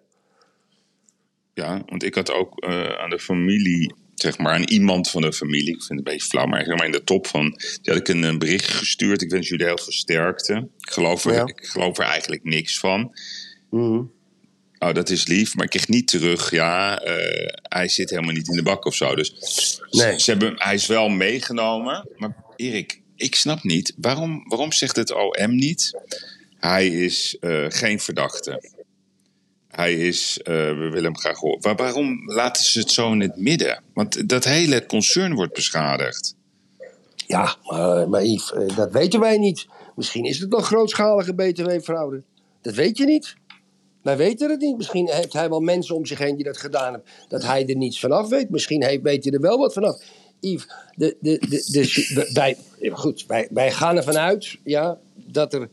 Ja, 1.55 1.83
want 1.87 2.03
ik 2.03 2.15
had 2.15 2.31
ook 2.33 2.61
eh, 2.63 2.85
aan 2.85 3.11
de 3.11 3.19
familie, 3.19 3.95
zeg 4.15 4.39
maar, 4.39 4.55
aan 4.55 4.63
iemand 4.65 5.11
van 5.11 5.23
de 5.23 5.33
familie, 5.33 5.75
ik 5.75 5.83
vind 5.83 5.89
het 5.89 5.99
een 5.99 6.05
beetje 6.05 6.29
flauw, 6.29 6.47
maar 6.47 6.65
zeg 6.65 6.77
maar 6.77 6.87
in 6.87 6.93
de 6.93 7.05
top 7.05 7.27
van, 7.27 7.51
die 7.51 7.93
had 7.93 7.97
ik 7.97 8.09
een, 8.09 8.23
een 8.23 8.39
bericht 8.39 8.69
gestuurd. 8.69 9.23
Ik 9.23 9.31
wens 9.31 9.49
jullie 9.49 9.67
heel 9.67 9.79
veel 9.79 9.93
sterkte. 9.93 10.69
Ik 10.79 10.91
geloof 10.91 11.25
er, 11.25 11.33
Ja. 11.33 11.47
ik 11.47 11.67
geloof 11.67 11.99
er 11.99 12.05
eigenlijk 12.05 12.45
niks 12.45 12.79
van. 12.79 13.19
Mhm. 13.71 14.03
Oh, 14.85 14.95
dat 14.95 15.11
is 15.11 15.27
lief, 15.27 15.55
maar 15.55 15.65
ik 15.65 15.71
kreeg 15.71 15.89
niet 15.89 16.09
terug. 16.09 16.51
Ja, 16.51 17.01
eh, 17.01 17.49
hij 17.63 17.89
zit 17.89 18.11
helemaal 18.11 18.35
niet 18.35 18.49
in 18.49 18.57
de 18.57 18.63
bak 18.63 18.85
of 18.85 18.95
zo. 18.95 19.15
Dus 19.15 19.35
Nee. 19.91 20.21
ze 20.21 20.31
hebben, 20.31 20.55
hij 20.57 20.75
is 20.75 20.87
wel 20.87 21.09
meegenomen. 21.09 22.09
Maar 22.17 22.37
Erik, 22.57 23.01
ik 23.17 23.35
snap 23.35 23.63
niet, 23.63 23.95
waarom, 23.97 24.49
waarom 24.49 24.73
zegt 24.73 24.97
het 24.97 25.13
OM 25.13 25.55
niet? 25.55 26.01
Hij 26.59 26.87
is 26.89 27.37
uh, 27.41 27.67
geen 27.69 28.01
verdachte. 28.01 28.71
Hij 29.69 29.95
is, 29.95 30.39
uh, 30.39 30.45
we 30.55 30.89
willen 30.91 31.05
hem 31.05 31.19
graag 31.19 31.39
horen. 31.39 31.59
Maar 31.63 31.77
waarom 31.77 32.33
laten 32.33 32.65
ze 32.65 32.79
het 32.79 32.91
zo 32.91 33.13
in 33.13 33.21
het 33.21 33.37
midden? 33.37 33.83
Want 33.95 34.29
dat 34.29 34.45
hele 34.45 34.87
concern 34.87 35.35
wordt 35.35 35.55
beschadigd. 35.55 36.35
Ja, 37.27 37.57
maar, 37.63 38.09
maar 38.09 38.25
Yves, 38.25 38.53
dat 38.77 38.93
weten 38.93 39.21
wij 39.21 39.39
niet. 39.39 39.67
Misschien 39.97 40.25
is 40.25 40.39
het 40.39 40.51
nog 40.51 40.67
grootschalige 40.67 41.35
btw-fraude. 41.35 42.23
Dat 42.63 42.75
weet 42.75 42.99
je 42.99 43.05
niet. 43.05 43.35
Wij 44.05 44.17
weten 44.17 44.51
het 44.51 44.61
niet. 44.61 44.77
Misschien 44.77 45.09
heeft 45.11 45.33
hij 45.33 45.49
wel 45.49 45.61
mensen 45.61 45.95
om 45.95 46.07
zich 46.07 46.19
heen 46.19 46.37
die 46.37 46.45
dat 46.45 46.57
gedaan 46.57 46.93
hebben. 46.93 47.11
Dat 47.29 47.43
hij 47.43 47.67
er 47.67 47.77
niets 47.77 48.01
vanaf 48.01 48.29
weet. 48.29 48.51
Misschien 48.51 48.85
heeft, 48.85 49.03
weet 49.03 49.25
hij 49.25 49.33
er 49.33 49.41
wel 49.41 49.59
wat 49.59 49.73
vanaf. 49.73 50.03
Yves, 50.41 50.69
de, 50.95 51.17
de, 51.21 51.39
de, 51.49 51.65
de, 51.71 52.31
wij, 52.41 52.57
goed, 52.93 53.27
wij, 53.51 53.73
gaan 53.73 53.97
ervan 53.97 54.19
uit 54.19 54.59
ja, 54.65 54.99
dat 55.15 55.55
er 55.55 55.69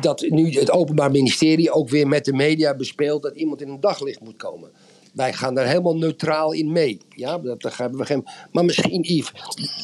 dat 0.00 0.20
nu 0.28 0.50
het 0.50 0.70
Openbaar 0.70 1.10
Ministerie 1.10 1.72
ook 1.72 1.88
weer 1.88 2.08
met 2.08 2.24
de 2.24 2.32
media 2.32 2.74
bespeelt 2.74 3.22
dat 3.22 3.36
iemand 3.36 3.60
in 3.60 3.68
een 3.68 3.80
daglicht 3.80 4.20
moet 4.20 4.36
komen. 4.36 4.70
Wij 5.12 5.32
gaan 5.32 5.54
daar 5.54 5.66
helemaal 5.66 5.96
neutraal 5.96 6.52
in 6.52 6.72
mee. 6.72 7.00
Ja, 7.08 7.38
dat, 7.38 7.60
dat 7.60 7.76
hebben 7.76 7.98
we 7.98 8.06
geen... 8.06 8.24
Maar 8.52 8.64
misschien, 8.64 9.02
Yves, 9.02 9.32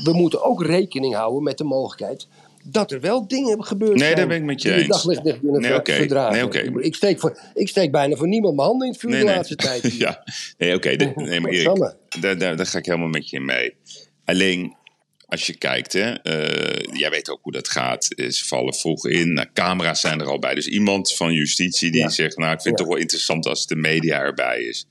we 0.04 0.12
moeten 0.12 0.42
ook 0.42 0.62
rekening 0.64 1.14
houden 1.14 1.42
met 1.42 1.58
de 1.58 1.64
mogelijkheid 1.64 2.26
dat 2.62 2.92
er 2.92 3.00
wel 3.00 3.26
dingen 3.26 3.64
gebeurd 3.64 3.94
nee, 3.94 3.98
zijn. 3.98 4.16
daar 4.16 4.26
ben 4.26 4.36
ik 4.36 4.42
met 4.42 4.62
je 4.62 4.74
eens. 4.74 4.88
daglicht 4.88 5.22
niet 5.22 5.40
kunnen 5.40 5.60
nee, 5.60 5.74
okay. 5.74 5.96
verdragen. 5.96 6.32
Nee, 6.32 6.44
okay. 6.44 6.82
ik, 6.82 6.94
steek 6.94 7.20
voor, 7.20 7.38
ik 7.54 7.68
steek 7.68 7.90
bijna 7.90 8.16
voor 8.16 8.28
niemand 8.28 8.56
mijn 8.56 8.68
handen 8.68 8.86
in 8.86 8.92
het 8.92 9.00
vuur 9.00 9.10
nee, 9.10 9.20
de 9.20 9.26
nee. 9.26 9.34
laatste 9.34 9.56
tijd. 9.56 9.92
ja, 9.98 10.24
nee, 10.58 10.74
oké. 10.74 10.92
Okay. 10.92 11.12
Nee, 11.14 11.40
maar 11.40 11.50
Erik, 11.60 11.94
daar, 12.20 12.38
daar, 12.38 12.56
daar 12.56 12.66
ga 12.66 12.78
ik 12.78 12.86
helemaal 12.86 13.08
met 13.08 13.30
je 13.30 13.36
in 13.36 13.44
mee. 13.44 13.74
Alleen, 14.24 14.76
als 15.32 15.46
je 15.46 15.56
kijkt, 15.56 15.92
hè, 15.92 16.10
uh, 16.10 16.78
jij 16.92 17.10
weet 17.10 17.30
ook 17.30 17.38
hoe 17.42 17.52
dat 17.52 17.68
gaat. 17.68 18.04
Ze 18.04 18.44
vallen 18.44 18.74
vroeg 18.74 19.06
in, 19.06 19.32
nou, 19.32 19.46
camera's 19.52 20.00
zijn 20.00 20.20
er 20.20 20.26
al 20.26 20.38
bij. 20.38 20.54
Dus 20.54 20.66
iemand 20.66 21.14
van 21.14 21.32
justitie 21.32 21.90
die 21.90 22.00
ja. 22.00 22.08
zegt, 22.08 22.36
nou, 22.36 22.52
ik 22.52 22.60
vind 22.60 22.64
ja. 22.64 22.70
het 22.70 22.78
toch 22.78 22.88
wel 22.88 22.96
interessant 22.96 23.46
als 23.46 23.66
de 23.66 23.76
media 23.76 24.18
erbij 24.18 24.62
is. 24.62 24.86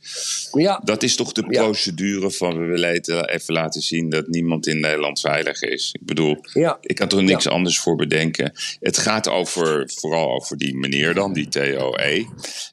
Ja. 0.51 0.81
Dat 0.83 1.03
is 1.03 1.15
toch 1.15 1.31
de 1.31 1.43
procedure 1.43 2.31
van 2.31 2.59
we 2.59 2.65
willen 2.65 3.29
even 3.29 3.53
laten 3.53 3.81
zien 3.81 4.09
dat 4.09 4.27
niemand 4.27 4.67
in 4.67 4.79
Nederland 4.79 5.19
veilig 5.19 5.61
is. 5.61 5.89
Ik 5.91 6.05
bedoel, 6.05 6.37
ik 6.81 6.95
kan 6.95 7.09
er 7.09 7.23
niks 7.23 7.47
anders 7.47 7.79
voor 7.79 7.95
bedenken. 7.95 8.51
Het 8.79 8.97
gaat 8.97 9.27
over, 9.27 9.91
vooral 9.95 10.33
over 10.33 10.57
die 10.57 10.75
meneer 10.75 11.13
dan, 11.13 11.33
die 11.33 11.47
TOE. 11.47 12.25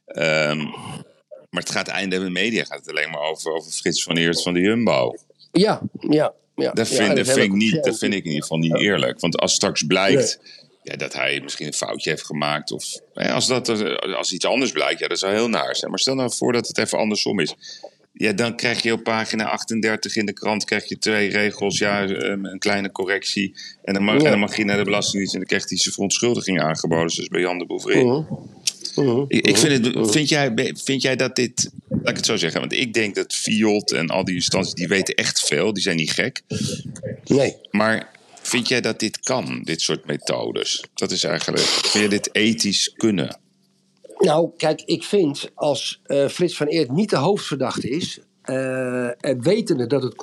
Um, 0.06 0.74
maar 1.50 1.62
het 1.62 1.70
gaat 1.70 1.88
einde 1.88 2.18
de 2.18 2.30
media 2.30 2.64
gaat 2.64 2.78
het 2.78 2.88
alleen 2.88 3.10
maar 3.10 3.20
over, 3.20 3.52
over 3.52 3.72
Frits 3.72 4.02
van 4.02 4.16
Eert 4.16 4.42
van 4.42 4.54
de 4.54 4.60
Jumbo. 4.60 5.14
Ja, 5.52 5.80
ja. 6.00 6.34
Ja, 6.58 6.72
dat, 6.72 6.88
vind, 6.88 7.08
ja, 7.08 7.14
dat, 7.14 7.26
vind 7.26 7.44
ik 7.44 7.52
niet, 7.52 7.84
dat 7.84 7.98
vind 7.98 8.14
ik 8.14 8.20
in 8.20 8.26
ieder 8.26 8.42
geval 8.42 8.58
niet 8.58 8.80
eerlijk. 8.80 9.20
Want 9.20 9.36
als 9.36 9.54
straks 9.54 9.82
blijkt 9.82 10.38
nee. 10.82 10.96
dat 10.96 11.12
hij 11.12 11.40
misschien 11.42 11.66
een 11.66 11.72
foutje 11.72 12.10
heeft 12.10 12.24
gemaakt. 12.24 12.72
Of 12.72 12.84
als, 13.14 13.46
dat, 13.46 13.68
als 14.16 14.32
iets 14.32 14.44
anders 14.44 14.72
blijkt, 14.72 15.00
ja, 15.00 15.08
dat 15.08 15.18
zou 15.18 15.32
heel 15.32 15.48
naar 15.48 15.76
zijn. 15.76 15.90
Maar 15.90 16.00
stel 16.00 16.14
nou 16.14 16.32
voor 16.34 16.52
dat 16.52 16.68
het 16.68 16.78
even 16.78 16.98
andersom 16.98 17.40
is. 17.40 17.54
Ja, 18.12 18.32
dan 18.32 18.56
krijg 18.56 18.82
je 18.82 18.92
op 18.92 19.02
pagina 19.02 19.44
38 19.44 20.16
in 20.16 20.26
de 20.26 20.32
krant 20.32 20.64
krijg 20.64 20.88
je 20.88 20.98
twee 20.98 21.30
regels. 21.30 21.78
Ja, 21.78 22.02
een 22.02 22.58
kleine 22.58 22.92
correctie. 22.92 23.54
En 23.82 23.94
dan 23.94 24.02
mag, 24.02 24.16
en 24.16 24.30
dan 24.30 24.38
mag 24.38 24.56
je 24.56 24.64
naar 24.64 24.76
de 24.76 24.84
Belastingdienst 24.84 25.32
en 25.32 25.38
dan 25.38 25.48
krijgt 25.48 25.68
hij 25.68 25.78
zijn 25.78 25.94
verontschuldiging 25.94 26.60
aangeboden. 26.60 27.10
Zoals 27.10 27.28
bij 27.28 27.40
Jan 27.40 27.58
de 27.58 27.66
Bouvray. 27.66 27.96
Uh 27.96 28.02
-huh. 28.02 28.30
-huh. 29.06 29.24
ik, 29.28 29.46
ik 29.46 29.56
vind, 29.56 29.86
het, 29.86 30.10
vind, 30.10 30.28
jij, 30.28 30.74
vind 30.74 31.02
jij 31.02 31.16
dat 31.16 31.36
dit 31.36 31.70
Laat 32.08 32.08
ik 32.08 32.16
het 32.16 32.26
zo 32.26 32.36
zeggen, 32.36 32.60
want 32.60 32.72
ik 32.72 32.94
denk 32.94 33.14
dat 33.14 33.34
Fiat 33.34 33.90
en 33.90 34.08
al 34.08 34.24
die 34.24 34.34
instanties, 34.34 34.74
die 34.74 34.88
weten 34.88 35.14
echt 35.14 35.46
veel. 35.46 35.72
Die 35.72 35.82
zijn 35.82 35.96
niet 35.96 36.10
gek. 36.10 36.42
Nee. 37.24 37.56
Maar 37.70 38.10
vind 38.42 38.68
jij 38.68 38.80
dat 38.80 39.00
dit 39.00 39.20
kan, 39.20 39.62
dit 39.62 39.80
soort 39.80 40.06
methodes? 40.06 40.84
Dat 40.94 41.10
is 41.10 41.24
eigenlijk, 41.24 41.64
vind 41.64 42.04
je 42.04 42.10
dit 42.10 42.34
ethisch 42.34 42.92
kunnen? 42.96 43.38
Nou, 44.18 44.50
kijk, 44.56 44.82
ik 44.84 45.02
vind 45.02 45.50
als 45.54 46.00
uh, 46.06 46.28
Frits 46.28 46.56
van 46.56 46.66
Eert 46.66 46.90
niet 46.90 47.10
de 47.10 47.16
hoofdverdachte 47.16 47.88
is... 47.88 48.18
Uh, 48.44 49.24
en 49.24 49.42
wetende 49.42 49.86
dat 49.86 50.02
het 50.02 50.14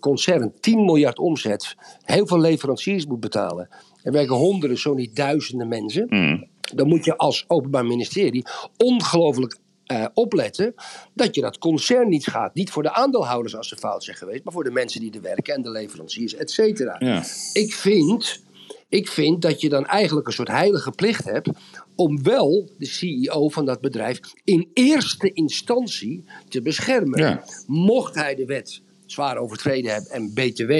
concern 0.00 0.52
10 0.60 0.84
miljard 0.84 1.18
omzet... 1.18 1.74
heel 2.02 2.26
veel 2.26 2.40
leveranciers 2.40 3.06
moet 3.06 3.20
betalen... 3.20 3.68
er 4.02 4.12
werken 4.12 4.34
honderden, 4.34 4.78
zo 4.78 4.94
niet 4.94 5.16
duizenden 5.16 5.68
mensen... 5.68 6.06
Mm. 6.08 6.46
Dan 6.74 6.88
moet 6.88 7.04
je 7.04 7.16
als 7.16 7.44
openbaar 7.48 7.86
ministerie 7.86 8.44
ongelooflijk 8.76 9.56
uh, 9.86 10.06
opletten 10.14 10.74
dat 11.14 11.34
je 11.34 11.40
dat 11.40 11.58
concern 11.58 12.08
niet 12.08 12.26
gaat. 12.26 12.54
Niet 12.54 12.70
voor 12.70 12.82
de 12.82 12.92
aandeelhouders 12.92 13.56
als 13.56 13.68
ze 13.68 13.76
fout 13.76 14.04
zijn 14.04 14.16
geweest, 14.16 14.44
maar 14.44 14.52
voor 14.52 14.64
de 14.64 14.70
mensen 14.70 15.00
die 15.00 15.12
er 15.12 15.20
werken 15.20 15.54
en 15.54 15.62
de 15.62 15.70
leveranciers, 15.70 16.34
et 16.34 16.50
cetera. 16.50 16.96
Ja. 16.98 17.24
Ik, 17.52 17.74
vind, 17.74 18.42
ik 18.88 19.08
vind 19.08 19.42
dat 19.42 19.60
je 19.60 19.68
dan 19.68 19.86
eigenlijk 19.86 20.26
een 20.26 20.32
soort 20.32 20.48
heilige 20.48 20.90
plicht 20.90 21.24
hebt 21.24 21.48
om 21.94 22.22
wel 22.22 22.70
de 22.78 22.86
CEO 22.86 23.48
van 23.48 23.64
dat 23.64 23.80
bedrijf 23.80 24.20
in 24.44 24.70
eerste 24.72 25.32
instantie 25.32 26.24
te 26.48 26.62
beschermen. 26.62 27.20
Ja. 27.20 27.44
Mocht 27.66 28.14
hij 28.14 28.34
de 28.34 28.44
wet 28.44 28.82
zwaar 29.06 29.36
overtreden 29.36 29.92
hebben 29.92 30.10
en 30.10 30.32
BTW, 30.32 30.72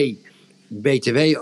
BTW 0.69 1.17
uh, 1.17 1.37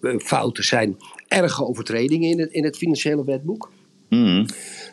uh, 0.00 0.18
fouten 0.18 0.64
zijn 0.64 0.96
erge 1.28 1.66
overtredingen 1.66 2.30
in 2.30 2.40
het, 2.40 2.52
in 2.52 2.64
het 2.64 2.76
financiële 2.76 3.24
wetboek. 3.24 3.70
Mm. 4.08 4.46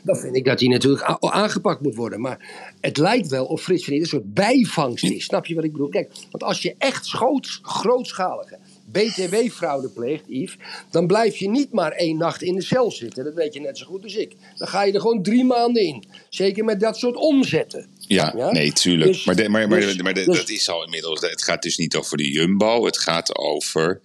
Dan 0.03 0.15
vind 0.15 0.35
ik 0.35 0.45
dat 0.45 0.59
hij 0.59 0.69
natuurlijk 0.69 1.17
aangepakt 1.19 1.81
moet 1.81 1.95
worden. 1.95 2.21
Maar 2.21 2.49
het 2.81 2.97
lijkt 2.97 3.27
wel 3.27 3.45
of 3.45 3.61
Frits 3.61 3.85
van 3.85 3.93
een 3.93 4.05
soort 4.05 4.33
bijvangst 4.33 5.03
is. 5.03 5.23
Snap 5.23 5.45
je 5.45 5.55
wat 5.55 5.63
ik 5.63 5.71
bedoel? 5.71 5.89
Kijk, 5.89 6.11
want 6.31 6.43
als 6.43 6.61
je 6.61 6.75
echt 6.77 7.05
schoots, 7.05 7.59
grootschalige 7.61 8.57
BTW-fraude 8.91 9.89
pleegt, 9.89 10.23
Yves, 10.27 10.57
dan 10.89 11.07
blijf 11.07 11.37
je 11.37 11.49
niet 11.49 11.71
maar 11.71 11.91
één 11.91 12.17
nacht 12.17 12.41
in 12.41 12.55
de 12.55 12.61
cel 12.61 12.91
zitten. 12.91 13.23
Dat 13.23 13.33
weet 13.33 13.53
je 13.53 13.59
net 13.59 13.77
zo 13.77 13.85
goed 13.85 14.03
als 14.03 14.15
ik. 14.15 14.35
Dan 14.55 14.67
ga 14.67 14.83
je 14.83 14.93
er 14.93 15.01
gewoon 15.01 15.23
drie 15.23 15.45
maanden 15.45 15.83
in. 15.83 16.03
Zeker 16.29 16.65
met 16.65 16.79
dat 16.79 16.97
soort 16.97 17.15
omzetten. 17.15 17.87
Ja, 17.97 18.33
ja? 18.37 18.51
nee, 18.51 18.71
tuurlijk. 18.71 19.11
Dus, 19.11 19.25
maar, 19.25 19.35
de, 19.35 19.49
maar, 19.49 19.67
maar, 19.67 19.79
dus, 19.79 20.01
maar 20.01 20.13
de, 20.13 20.25
dus, 20.25 20.37
dat 20.37 20.49
is 20.49 20.69
al 20.69 20.83
inmiddels. 20.83 21.21
Het 21.21 21.43
gaat 21.43 21.61
dus 21.61 21.77
niet 21.77 21.95
over 21.95 22.17
de 22.17 22.31
Jumbo. 22.31 22.85
Het 22.85 22.97
gaat 22.97 23.37
over 23.37 24.01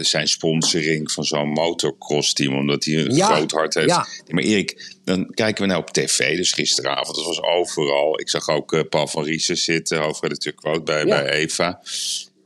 zijn 0.00 0.28
sponsoring 0.28 1.12
van 1.12 1.24
zo'n 1.24 1.48
motocross-team, 1.48 2.54
omdat 2.56 2.84
hij 2.84 2.94
een 2.94 3.14
Ja, 3.14 3.26
groot 3.34 3.50
hart 3.50 3.74
heeft. 3.74 3.88
ja. 3.88 4.06
Maar 4.28 4.42
Erik, 4.42 4.94
dan 5.04 5.30
kijken 5.34 5.62
we 5.62 5.68
nou 5.68 5.80
op 5.80 5.90
tv, 5.90 6.36
dus 6.36 6.52
gisteravond, 6.52 7.16
dat 7.16 7.24
was 7.26 7.42
overal. 7.42 8.20
Ik 8.20 8.28
zag 8.28 8.48
ook 8.48 8.72
eh, 8.72 8.80
Paul 8.88 9.06
van 9.06 9.24
Riesen 9.24 9.56
zitten, 9.56 9.98
hoofdredacteur 9.98 10.52
quote 10.54 10.82
bij, 10.82 10.98
Ja. 10.98 11.04
bij 11.04 11.30
Eva. 11.30 11.80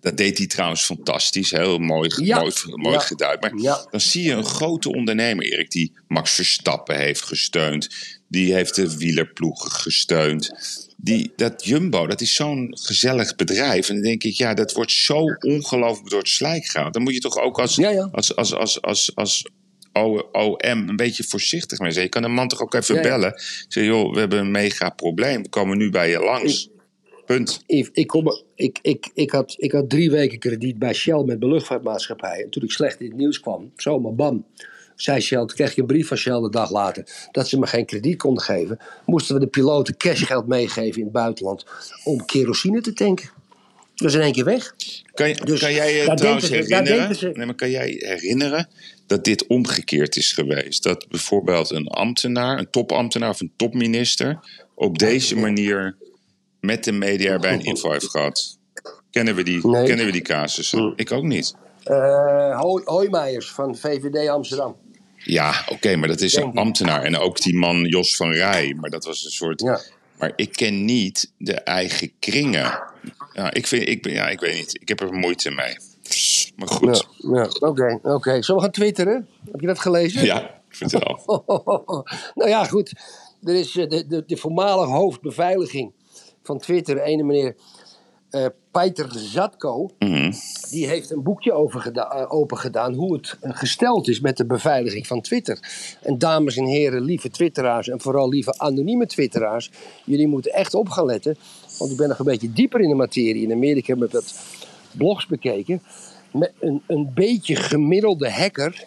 Dat 0.00 0.16
deed 0.16 0.38
hij 0.38 0.46
trouwens 0.46 0.82
fantastisch, 0.84 1.50
heel 1.50 1.78
mooi, 1.78 2.10
Ja. 2.22 2.38
mooi, 2.38 2.52
mooi 2.64 2.94
Ja. 2.94 3.00
geduid. 3.00 3.40
Maar 3.40 3.52
Ja. 3.56 3.86
dan 3.90 4.00
zie 4.00 4.22
je 4.22 4.32
een 4.32 4.44
grote 4.44 4.92
ondernemer, 4.92 5.44
Erik, 5.44 5.70
die 5.70 5.92
Max 6.08 6.32
Verstappen 6.32 6.96
heeft 6.98 7.22
gesteund. 7.22 7.88
Die 8.28 8.54
heeft 8.54 8.74
de 8.74 8.96
wielerploegen 8.96 9.70
gesteund. 9.70 10.50
Die, 10.96 11.32
dat 11.36 11.64
Jumbo, 11.64 12.06
dat 12.06 12.20
is 12.20 12.34
zo'n 12.34 12.78
gezellig 12.80 13.36
bedrijf. 13.36 13.88
En 13.88 13.94
dan 13.94 14.04
denk 14.04 14.24
ik, 14.24 14.34
ja, 14.34 14.54
dat 14.54 14.72
wordt 14.72 14.92
zo 14.92 15.24
ongelooflijk 15.38 16.10
door 16.10 16.18
het 16.18 16.28
slijk 16.28 16.66
gehaald. 16.66 16.92
Dan 16.92 17.02
moet 17.02 17.14
je 17.14 17.20
toch 17.20 17.38
ook 17.38 17.60
als, 17.60 17.74
Ja, 17.74 17.90
ja. 17.90 18.08
als, 18.12 18.36
als, 18.36 18.82
als, 18.82 19.14
als, 19.14 19.44
OM 20.32 20.58
een 20.62 20.96
beetje 20.96 21.24
voorzichtig 21.24 21.78
mee 21.78 21.90
zijn. 21.90 22.04
Je 22.04 22.10
kan 22.10 22.24
een 22.24 22.34
man 22.34 22.48
toch 22.48 22.60
ook 22.60 22.74
even 22.74 22.94
ja. 22.94 23.02
bellen. 23.02 23.40
Zeg, 23.68 23.84
joh, 23.84 24.12
we 24.12 24.18
hebben 24.18 24.38
een 24.38 24.50
mega 24.50 24.90
probleem. 24.90 25.42
We 25.42 25.48
komen 25.48 25.78
nu 25.78 25.90
bij 25.90 26.10
je 26.10 26.18
langs. 26.18 26.68
Punt. 27.26 27.62
Yves, 27.66 27.90
ik, 27.92 28.06
kom, 28.06 28.26
ik, 28.54 28.78
ik, 28.82 29.10
ik, 29.14 29.30
had, 29.30 29.54
ik 29.58 29.72
had 29.72 29.90
drie 29.90 30.10
weken 30.10 30.38
krediet 30.38 30.78
bij 30.78 30.94
Shell 30.94 31.22
met 31.22 31.38
mijn 31.38 31.52
luchtvaartmaatschappij. 31.52 32.42
En 32.42 32.50
toen 32.50 32.62
ik 32.62 32.70
slecht 32.70 33.00
in 33.00 33.06
het 33.06 33.16
nieuws 33.16 33.40
kwam, 33.40 33.72
zomaar 33.76 34.14
bam, 34.14 34.46
zei 34.96 35.20
Shell, 35.20 35.38
toen 35.38 35.46
kreeg 35.56 35.74
je 35.74 35.80
een 35.80 35.86
brief 35.86 36.08
van 36.08 36.16
Shell 36.16 36.40
de 36.40 36.50
dag 36.50 36.70
later 36.70 37.28
dat 37.32 37.48
ze 37.48 37.58
me 37.58 37.66
geen 37.66 37.86
krediet 37.86 38.16
konden 38.18 38.42
geven. 38.42 38.78
Moesten 39.06 39.34
we 39.34 39.40
de 39.40 39.46
piloten 39.46 39.96
cashgeld 39.96 40.46
meegeven 40.46 40.98
in 40.98 41.04
het 41.04 41.12
buitenland 41.12 41.64
om 42.04 42.24
kerosine 42.24 42.80
te 42.80 42.92
tanken. 42.92 43.30
Dat 43.94 44.04
was 44.06 44.14
in 44.14 44.20
één 44.20 44.32
keer 44.32 44.44
weg. 44.44 44.74
Kan, 45.14 45.32
Dus 45.44 45.60
kan 45.60 45.72
jij 45.72 45.94
je 45.96 46.14
trouwens 46.14 46.48
herinneren? 46.48 47.14
ze- 47.16 47.30
Nee, 47.34 47.46
maar 47.46 47.54
kan 47.54 47.70
jij 47.70 47.96
herinneren 47.98 48.68
dat 49.06 49.24
dit 49.24 49.46
omgekeerd 49.46 50.16
is 50.16 50.32
geweest? 50.32 50.82
Dat 50.82 51.06
bijvoorbeeld 51.08 51.70
een 51.70 51.86
ambtenaar, 51.86 52.58
een 52.58 52.70
topambtenaar 52.70 53.28
of 53.30 53.40
een 53.40 53.52
topminister 53.56 54.38
op 54.74 54.98
deze 54.98 55.36
manier 55.36 55.96
met 56.60 56.84
de 56.84 56.92
media 56.92 57.38
bij 57.38 57.52
een 57.52 57.64
info 57.64 57.90
heeft 57.90 58.10
gehad? 58.10 58.58
Kennen 59.10 59.34
we 59.34 59.42
die, 59.42 59.66
Nee. 59.66 59.84
kennen 59.86 60.06
we 60.06 60.12
die 60.12 60.22
casussen? 60.22 60.92
Ik 60.96 61.12
ook 61.12 61.24
niet. 61.24 61.54
Hoijmeijers 62.84 63.50
van 63.50 63.76
VVD 63.76 64.28
Amsterdam. 64.28 64.76
Ja, 65.26 65.64
oké, 65.68 65.96
maar 65.96 66.08
dat 66.08 66.20
is 66.20 66.34
een 66.34 66.52
ambtenaar. 66.54 67.02
En 67.02 67.16
ook 67.16 67.40
die 67.40 67.56
man 67.56 67.84
Jos 67.84 68.16
van 68.16 68.32
Rij. 68.32 68.76
Maar 68.80 68.90
dat 68.90 69.04
was 69.04 69.24
een 69.24 69.30
soort. 69.30 69.60
Ja. 69.60 69.80
Maar 70.18 70.32
ik 70.36 70.52
ken 70.52 70.84
niet 70.84 71.32
de 71.38 71.54
eigen 71.54 72.12
kringen. 72.18 72.82
Ja, 73.32 73.52
ik, 73.52 73.66
vind, 73.66 73.88
ik, 73.88 74.02
ben, 74.02 74.12
ja, 74.12 74.28
ik 74.28 74.40
weet 74.40 74.56
niet. 74.56 74.78
Ik 74.80 74.88
heb 74.88 75.00
er 75.00 75.12
moeite 75.12 75.50
mee. 75.50 75.76
Maar 76.56 76.68
goed. 76.68 77.06
Ja, 77.16 77.48
oké. 77.58 77.98
oké. 78.02 78.42
Zullen 78.42 78.60
we 78.60 78.60
gaan 78.60 78.70
twitteren? 78.70 79.28
Heb 79.50 79.60
je 79.60 79.66
dat 79.66 79.78
gelezen? 79.78 80.24
Ja, 80.24 80.60
vertel. 80.68 81.20
nou 82.34 82.50
ja, 82.50 82.64
goed. 82.64 82.92
Er 83.42 83.54
is 83.54 83.76
eh, 83.76 83.88
de, 83.88 84.06
de, 84.06 84.24
de 84.26 84.36
voormalige 84.36 84.92
hoofdbeveiliging 84.92 85.92
van 86.42 86.58
Twitter, 86.58 87.02
ene 87.02 87.22
meneer 87.22 87.56
eh 88.30 88.46
Peter 88.70 89.08
Zatko, 89.18 89.90
Mhm. 89.98 90.32
die 90.70 90.86
heeft 90.86 91.10
een 91.10 91.22
boekje 91.22 91.52
over 91.52 91.80
geda- 91.80 92.10
eh, 92.10 92.32
open 92.34 92.58
gedaan 92.58 92.94
hoe 92.94 93.12
het 93.12 93.36
eh, 93.40 93.50
gesteld 93.54 94.08
is 94.08 94.20
met 94.20 94.36
de 94.36 94.44
beveiliging 94.46 95.06
van 95.06 95.20
Twitter. 95.20 95.58
En 96.02 96.18
dames 96.18 96.56
en 96.56 96.64
heren, 96.64 97.02
lieve 97.02 97.30
twitteraars 97.30 97.88
en 97.88 98.00
vooral 98.00 98.28
lieve 98.28 98.58
anonieme 98.58 99.06
twitteraars, 99.06 99.70
jullie 100.04 100.28
moeten 100.28 100.52
echt 100.52 100.74
op 100.74 100.88
gaan 100.88 101.04
letten, 101.06 101.36
want 101.78 101.90
ik 101.90 101.96
ben 101.96 102.08
nog 102.08 102.18
een 102.18 102.24
beetje 102.24 102.52
dieper 102.52 102.80
in 102.80 102.88
de 102.88 102.94
materie. 102.94 103.42
In 103.42 103.52
Amerika 103.52 103.94
heb 103.94 104.02
ik 104.04 104.12
wat 104.12 104.34
blogs 104.92 105.26
bekeken. 105.26 105.82
Met 106.32 106.52
een, 106.60 106.82
een 106.86 107.10
beetje 107.14 107.56
gemiddelde 107.56 108.30
hacker 108.30 108.84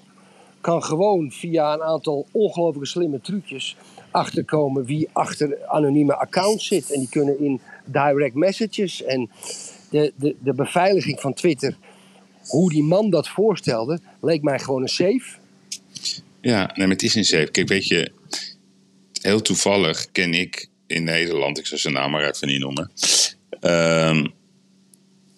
kan 0.61 0.83
gewoon 0.83 1.31
via 1.31 1.73
een 1.73 1.83
aantal 1.83 2.25
ongelooflijk 2.31 2.87
slimme 2.87 3.21
trucjes 3.21 3.77
achterkomen 4.11 4.85
wie 4.85 5.09
achter 5.13 5.57
anonieme 5.67 6.15
accounts 6.15 6.67
zit. 6.67 6.91
En 6.91 6.99
die 6.99 7.09
kunnen 7.09 7.39
in 7.39 7.61
direct 7.91 8.35
messages 8.35 9.03
en 9.03 9.29
de, 9.89 10.13
de, 10.15 10.35
de 10.43 10.53
beveiliging 10.53 11.19
van 11.19 11.33
Twitter, 11.33 11.77
hoe 12.47 12.69
die 12.69 12.83
man 12.83 13.09
dat 13.09 13.27
voorstelde, 13.29 13.99
leek 14.21 14.41
mij 14.41 14.59
gewoon 14.59 14.81
een 14.81 14.87
safe. 14.87 15.37
Ja, 16.41 16.65
nee, 16.75 16.87
maar 16.87 16.95
het 16.95 17.03
is 17.03 17.15
een 17.15 17.25
safe. 17.25 17.51
Kijk, 17.51 17.67
weet 17.67 17.87
je, 17.87 18.11
heel 19.21 19.41
toevallig 19.41 20.11
ken 20.11 20.33
ik 20.33 20.67
in 20.87 21.03
Nederland, 21.03 21.57
ik 21.57 21.65
zal 21.65 21.77
zijn 21.77 21.93
naam 21.93 22.11
maar 22.11 22.29
even 22.29 22.47
niet 22.47 22.59
noemen, 22.59 22.91
ehm, 23.59 24.27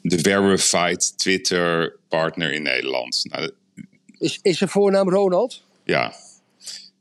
de 0.01 0.19
verified 0.19 1.17
Twitter 1.17 1.95
partner 2.07 2.53
in 2.53 2.61
Nederland. 2.63 3.25
Nou, 3.29 3.51
Is, 4.17 4.39
is 4.41 4.57
zijn 4.57 4.69
voornaam 4.69 5.09
Ronald? 5.09 5.63
ja, 5.83 6.13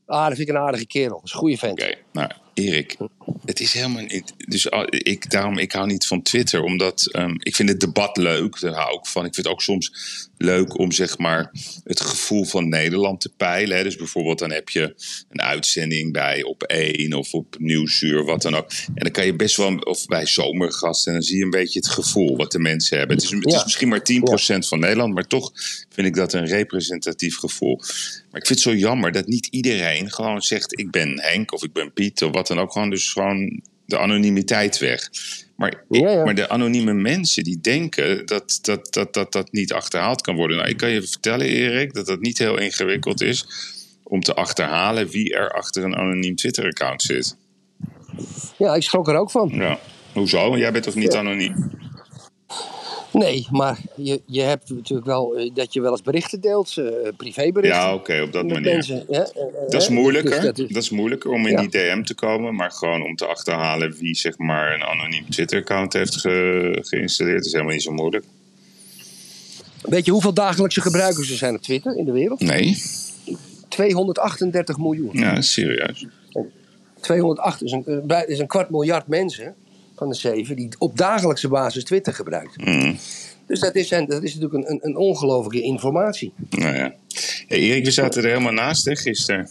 Ah, 0.07 0.26
dat 0.26 0.37
vind 0.37 0.49
ik 0.49 0.54
een 0.54 0.61
aardige 0.61 0.87
kerel. 0.87 1.14
Dat 1.16 1.25
is 1.25 1.33
een 1.33 1.38
goede 1.38 1.57
vent. 1.57 1.80
Oké, 1.83 1.95
nou 2.12 2.30
Erik, 2.54 2.97
het 3.45 3.61
is 3.61 3.73
helemaal 3.73 4.03
niet. 4.03 4.35
Dus 4.37 4.71
ah, 4.71 4.87
ik, 4.89 5.31
daarom, 5.31 5.59
ik 5.59 5.73
hou 5.73 5.87
niet 5.87 6.07
van 6.07 6.23
Twitter, 6.23 6.63
omdat 6.63 7.09
ehm, 7.13 7.35
ik 7.39 7.57
vind 7.57 7.69
het 7.69 7.81
debat 7.81 8.17
leuk. 8.17 8.61
Daar 8.61 8.75
hou 8.75 8.99
ik 8.99 9.07
van. 9.07 9.25
Ik 9.25 9.35
vind 9.35 9.47
het 9.47 9.55
ook 9.55 9.63
soms 9.63 9.93
leuk 10.37 10.79
om 10.79 10.93
zeg 10.93 11.19
maar 11.19 11.51
het 11.85 12.01
gevoel 12.01 12.45
van 12.45 12.69
Nederland 12.69 13.21
te 13.21 13.33
peilen. 13.37 13.77
Hè. 13.77 13.83
Dus 13.83 13.97
bijvoorbeeld 13.97 14.39
dan 14.39 14.51
heb 14.53 14.69
je 14.69 14.95
een 15.31 15.41
uitzending 15.41 16.13
bij 16.13 16.43
op 16.43 16.63
1 16.63 17.13
of 17.13 17.35
op 17.35 17.57
Nieuwsuur, 17.59 18.25
wat 18.25 18.43
dan 18.43 18.55
ook. 18.55 18.71
En 18.71 18.95
dan 18.95 19.11
kan 19.11 19.27
je 19.27 19.37
best 19.37 19.57
wel, 19.57 19.77
of 19.77 20.07
bij 20.07 20.27
zomergasten, 20.27 21.13
en 21.13 21.19
dan 21.19 21.27
zie 21.27 21.37
je 21.37 21.45
een 21.45 21.51
beetje 21.51 21.79
het 21.79 21.89
gevoel 21.89 22.37
wat 22.37 22.53
de 22.53 22.59
mensen 22.59 22.99
hebben. 22.99 23.17
Het 23.17 23.25
is, 23.25 23.31
het 23.31 23.47
is 23.47 23.65
misschien 23.65 23.89
maar 23.89 24.07
10% 24.13 24.69
van 24.69 24.81
Nederland, 24.81 25.15
maar 25.15 25.27
toch 25.27 25.53
vind 25.91 26.07
ik 26.07 26.15
dat 26.15 26.33
een 26.33 26.47
representatief 26.47 27.37
gevoel. 27.37 27.77
Maar 28.31 28.41
ik 28.41 28.47
vind 28.47 28.65
het 28.65 28.75
zo 28.75 28.75
jammer 28.75 29.13
dat 29.13 29.27
niet 29.27 29.47
iedereen 29.47 30.11
gewoon 30.11 30.43
zegt: 30.43 30.79
ik 30.79 30.91
ben 30.91 31.21
Henk 31.21 31.53
of 31.53 31.65
ik 31.65 31.73
ben 31.73 31.93
Piet 31.93 32.23
of 32.23 32.33
wat 32.33 32.47
dan 32.47 32.59
ook. 32.59 32.73
Gewoon 32.73 32.91
dus 32.91 33.11
gewoon 33.21 33.61
de 33.85 33.99
anonimiteit 33.99 34.79
weg. 34.79 35.11
Maar, 35.57 35.85
Ja, 35.89 36.11
ja. 36.11 36.25
maar 36.25 36.35
de 36.35 36.49
anonieme 36.49 36.93
mensen 36.93 37.45
die 37.45 37.61
denken 37.61 38.27
dat 38.27 38.59
dat, 38.62 38.93
dat, 38.93 39.15
dat 39.15 39.33
dat 39.33 39.53
niet 39.53 39.73
achterhaald 39.73 40.21
kan 40.21 40.37
worden. 40.37 40.57
Nou, 40.57 40.69
ik 40.69 40.77
kan 40.77 40.91
je 40.91 41.03
vertellen, 41.03 41.47
Erik, 41.47 41.95
dat 41.95 42.07
dat 42.07 42.21
niet 42.21 42.39
heel 42.39 42.59
ingewikkeld 42.59 43.21
is 43.21 43.47
om 44.03 44.21
te 44.21 44.35
achterhalen 44.35 45.09
wie 45.09 45.35
er 45.35 45.50
achter 45.50 45.85
een 45.85 45.97
anoniem 45.97 46.37
Twitter-account 46.37 47.03
zit. 47.03 47.37
Ja, 48.59 48.75
ik 48.75 48.83
schrok 48.83 49.09
er 49.09 49.17
ook 49.17 49.31
van. 49.31 49.49
Ja. 49.49 49.79
Hoezo? 50.12 50.59
Jij 50.59 50.73
bent 50.73 50.85
toch 50.85 50.95
niet 50.95 51.15
anoniem? 51.15 51.71
Nee, 53.12 53.47
maar 53.50 53.79
je, 53.97 54.21
je 54.26 54.40
hebt 54.40 54.71
natuurlijk 54.71 55.07
wel 55.07 55.37
eh, 55.37 55.50
dat 55.55 55.73
je 55.73 55.81
wel 55.81 55.90
eens 55.90 56.02
berichten 56.02 56.40
deelt, 56.40 56.76
eh, 56.76 56.85
privéberichten. 57.17 57.81
Ja, 57.81 57.95
oké, 57.95 58.21
op 58.23 58.33
dat 58.33 58.47
manier. 58.47 58.73
mensen. 58.73 59.05
hè, 59.11 59.23
eh, 59.23 59.43
Dat 59.69 59.83
is 59.83 59.88
moeilijker. 59.88 60.31
dus 60.31 60.40
dat, 60.45 60.57
dat 60.57 60.83
is... 60.83 60.90
moeilijker 60.90 61.31
om 61.31 61.47
in 61.47 61.52
Ja. 61.52 61.61
die 61.61 61.69
DM 61.71 62.02
te 62.02 62.14
komen, 62.14 62.55
maar 62.55 62.71
gewoon 62.71 63.02
om 63.02 63.17
te 63.17 63.26
achterhalen 63.26 63.93
wie 63.99 64.14
zeg 64.14 64.38
maar 64.38 64.75
een 64.75 64.83
anoniem 64.83 65.31
Twitter-account 65.31 65.93
heeft 65.93 66.17
ge- 66.17 66.79
geïnstalleerd, 66.83 67.45
is 67.47 67.52
helemaal 67.52 67.73
niet 67.73 67.83
zo 67.83 67.93
moeilijk. 67.93 68.25
Weet 69.83 70.05
je 70.05 70.11
hoeveel 70.11 70.35
dagelijkse 70.35 70.81
gebruikers 70.81 71.31
er 71.31 71.37
zijn 71.37 71.55
op 71.55 71.62
Twitter 71.62 71.97
in 71.97 72.05
de 72.05 72.12
wereld? 72.12 72.40
Nee, 72.40 72.83
238 73.69 74.79
miljoen. 74.79 75.11
ja, 75.12 75.40
serieus. 75.40 76.07
208 77.01 77.62
is 77.62 77.73
een, 77.73 78.05
is 78.27 78.38
een 78.38 78.46
kwart 78.46 78.70
miljard 78.70 79.07
mensen 79.07 79.55
van 80.01 80.09
de 80.09 80.15
zeven 80.15 80.57
die 80.57 80.69
op 80.79 80.97
dagelijkse 80.97 81.49
basis 81.49 81.85
Twitter 81.85 82.15
gebruiken. 82.15 82.79
Mm. 82.79 82.97
Dus 83.47 83.61
dat 83.61 83.75
is, 83.75 83.91
en 83.91 84.07
dat 84.07 84.23
is 84.23 84.35
natuurlijk 84.35 84.69
een, 84.69 84.79
een, 84.83 84.97
ongelofelijke 84.97 85.63
informatie. 85.67 86.33
Nou 86.51 86.75
ja. 86.75 86.95
Hey, 87.47 87.59
Erik, 87.59 87.85
we 87.85 87.91
zaten 87.91 88.23
er 88.23 88.29
helemaal 88.29 88.53
naast 88.53 88.85
hè, 88.85 88.97
gisteren. 88.97 89.49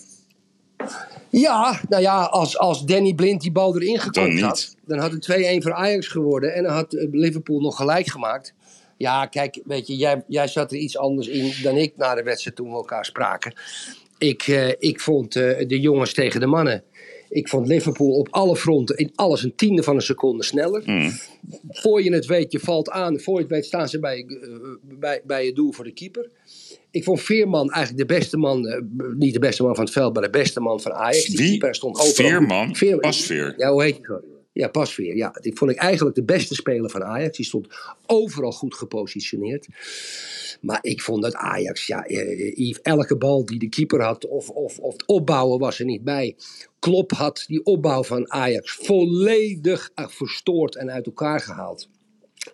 Ja, 1.30 1.82
nou 1.90 2.02
ja, 2.02 2.24
als, 2.24 2.58
als 2.58 2.86
Danny 2.86 3.14
Blind 3.14 3.42
die 3.42 3.52
bal 3.52 3.76
erin 3.76 4.00
niet. 4.14 4.42
had, 4.42 4.76
dan 4.86 5.00
had 5.00 5.12
het 5.12 5.32
2-1 5.32 5.58
voor 5.58 5.74
Ajax 5.74 6.08
geworden 6.08 6.54
en 6.54 6.64
dan 6.64 6.74
had 6.74 6.94
eh, 6.94 7.08
Liverpool 7.12 7.60
nog 7.60 7.76
gelijk 7.76 8.08
gemaakt. 8.08 8.54
Ja, 8.98 9.26
kijk, 9.26 9.62
weet 9.66 9.88
je, 9.88 9.96
jij, 9.96 10.24
jij 10.28 10.48
zat 10.48 10.72
er 10.72 10.78
iets 10.78 10.98
anders 10.98 11.28
in 11.28 11.54
dan 11.64 11.78
ik 11.78 11.98
na 11.98 12.16
de 12.16 12.24
wedstrijd 12.24 12.56
toen 12.56 12.70
we 12.70 12.76
elkaar 12.76 13.06
spraken. 13.06 13.54
Ik, 14.18 14.48
eh, 14.48 14.70
ik 14.80 15.00
vond 15.00 15.36
eh, 15.36 15.68
de 15.68 15.80
jongens 15.80 16.14
tegen 16.14 16.40
de 16.40 16.46
mannen. 16.46 16.84
Ik 17.30 17.48
vond 17.48 17.68
Liverpool 17.68 18.12
op 18.12 18.28
alle 18.32 18.56
fronten 18.56 18.98
in 18.98 19.12
alles 19.16 19.44
een 19.44 19.56
tiende 19.56 19.84
van 19.84 19.96
een 19.96 20.02
seconde 20.02 20.44
sneller. 20.44 20.84
Mm. 20.86 21.12
Voor 21.70 22.04
je 22.04 22.14
het 22.14 22.26
weet, 22.26 22.52
je 22.52 22.60
valt 22.60 22.90
aan. 22.90 23.20
Voor 23.20 23.36
je 23.36 23.42
het 23.42 23.50
weet 23.52 23.66
staan 23.66 23.90
ze 23.90 24.00
bij, 24.00 24.26
eh, 24.28 24.50
bij, 25.00 25.22
bij 25.26 25.46
het 25.46 25.56
doel 25.56 25.72
voor 25.72 25.84
de 25.84 25.94
keeper. 25.94 26.30
Ik 26.92 27.04
vond 27.04 27.22
Veerman 27.22 27.72
eigenlijk 27.72 28.08
de 28.10 28.16
beste 28.16 28.38
man, 28.38 28.68
eh, 28.68 28.82
niet 29.18 29.34
de 29.34 29.40
beste 29.40 29.64
man 29.64 29.76
van 29.76 29.84
het 29.84 29.94
veld, 29.94 30.14
maar 30.14 30.24
de 30.24 30.30
beste 30.30 30.60
man 30.60 30.82
van 30.82 30.94
Ajax. 30.94 31.26
Die 31.26 31.38
Wie? 31.38 31.50
keeper 31.50 31.76
stond 31.76 32.00
overal. 32.00 32.14
Veerman? 32.30 32.76
Veer- 32.76 33.00
Pasveer? 33.00 33.54
Ja, 33.58 33.72
hoe 33.72 33.84
heet 33.84 33.98
hij 34.02 34.18
Ja, 34.60 34.68
Pasveer. 34.68 35.16
Ja, 35.16 35.32
die 35.42 35.56
vond 35.56 35.72
ik 35.72 35.78
eigenlijk 35.78 36.16
de 36.16 36.24
beste 36.24 36.56
speler 36.56 36.90
van 36.90 37.04
Ajax. 37.04 37.38
Die 37.38 37.46
stond 37.46 37.68
overal 38.06 38.52
goed 38.52 38.76
gepositioneerd. 38.76 39.68
Maar 40.62 40.80
ik 40.82 41.02
vond 41.02 41.24
dat 41.24 41.34
Ajax, 41.34 41.88
ja, 41.88 42.06
eh, 42.06 42.58
Yves, 42.58 42.82
elke 42.82 43.18
bal 43.18 43.46
die 43.46 43.60
de 43.60 43.70
keeper 43.70 44.02
had, 44.02 44.28
of, 44.28 44.50
of, 44.50 44.80
of 44.80 44.92
het 44.92 45.06
opbouwen 45.06 45.60
was 45.60 45.80
er 45.80 45.86
niet 45.86 46.04
bij. 46.04 46.36
Klop 46.80 47.12
had 47.12 47.44
die 47.48 47.64
opbouw 47.64 48.04
van 48.04 48.32
Ajax 48.32 48.72
volledig 48.72 49.92
eh, 49.96 50.08
verstoord 50.08 50.76
en 50.76 50.92
uit 50.92 51.06
elkaar 51.06 51.40
gehaald. 51.40 51.90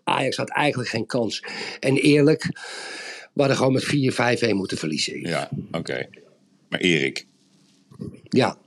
Ajax 0.03 0.37
had 0.37 0.49
eigenlijk 0.49 0.89
geen 0.89 1.05
kans. 1.05 1.43
En 1.79 1.95
eerlijk, 1.95 2.43
we 3.33 3.41
hadden 3.41 3.57
gewoon 3.57 3.73
met 3.73 4.49
4-5-1 4.51 4.55
moeten 4.55 4.77
verliezen. 4.77 5.19
Ja, 5.21 5.49
oké. 5.71 6.09
Maar 6.69 6.79
Erik, 6.79 7.25
Ja, 8.29 8.57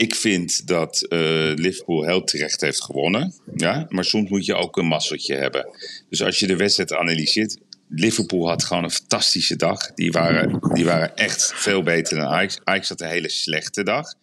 ik 0.00 0.14
vind 0.14 0.66
dat 0.66 1.02
eh, 1.02 1.18
Liverpool 1.54 2.04
heel 2.04 2.24
terecht 2.24 2.60
heeft 2.60 2.82
gewonnen. 2.82 3.34
Ja? 3.54 3.86
Maar 3.88 4.04
soms 4.04 4.30
moet 4.30 4.44
je 4.44 4.54
ook 4.54 4.76
een 4.76 4.86
mazzeltje 4.86 5.34
hebben. 5.34 5.66
Dus 6.08 6.22
als 6.22 6.38
je 6.38 6.46
de 6.46 6.56
wedstrijd 6.56 6.92
analyseert. 6.92 7.56
Liverpool 7.88 8.48
had 8.48 8.64
gewoon 8.64 8.84
een 8.84 8.90
fantastische 8.90 9.56
dag. 9.56 9.94
Die 9.94 10.12
waren, 10.12 10.58
die 10.72 10.84
waren 10.84 11.16
echt 11.16 11.52
veel 11.54 11.82
beter 11.82 12.16
dan 12.16 12.26
Ajax. 12.26 12.58
Ajax 12.64 12.88
had 12.88 13.00
een 13.00 13.08
hele 13.08 13.28
slechte 13.28 13.82
dag. 13.82 14.14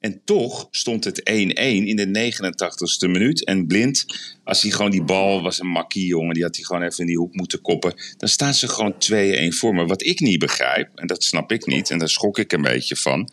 En 0.00 0.20
toch 0.24 0.68
stond 0.70 1.04
het 1.04 1.20
1-1 1.20 1.22
in 1.54 1.96
de 1.96 2.32
89ste 2.32 3.10
minuut. 3.10 3.44
En 3.44 3.66
Blind, 3.66 4.04
als 4.44 4.62
hij 4.62 4.70
gewoon 4.70 4.90
die 4.90 5.02
bal 5.02 5.42
was 5.42 5.60
een 5.60 5.66
makkie, 5.66 6.06
jongen. 6.06 6.34
Die 6.34 6.42
had 6.42 6.56
hij 6.56 6.64
gewoon 6.64 6.82
even 6.82 6.98
in 6.98 7.06
die 7.06 7.16
hoek 7.16 7.34
moeten 7.34 7.60
koppen. 7.60 7.94
Dan 8.16 8.28
staan 8.28 8.54
ze 8.54 8.68
gewoon 8.68 8.94
2-1 8.94 9.56
voor. 9.56 9.74
Maar 9.74 9.86
wat 9.86 10.04
ik 10.04 10.20
niet 10.20 10.38
begrijp, 10.38 10.88
en 10.94 11.06
dat 11.06 11.22
snap 11.24 11.52
ik 11.52 11.66
niet. 11.66 11.90
En 11.90 11.98
daar 11.98 12.08
schrok 12.08 12.38
ik 12.38 12.52
een 12.52 12.62
beetje 12.62 12.96
van. 12.96 13.28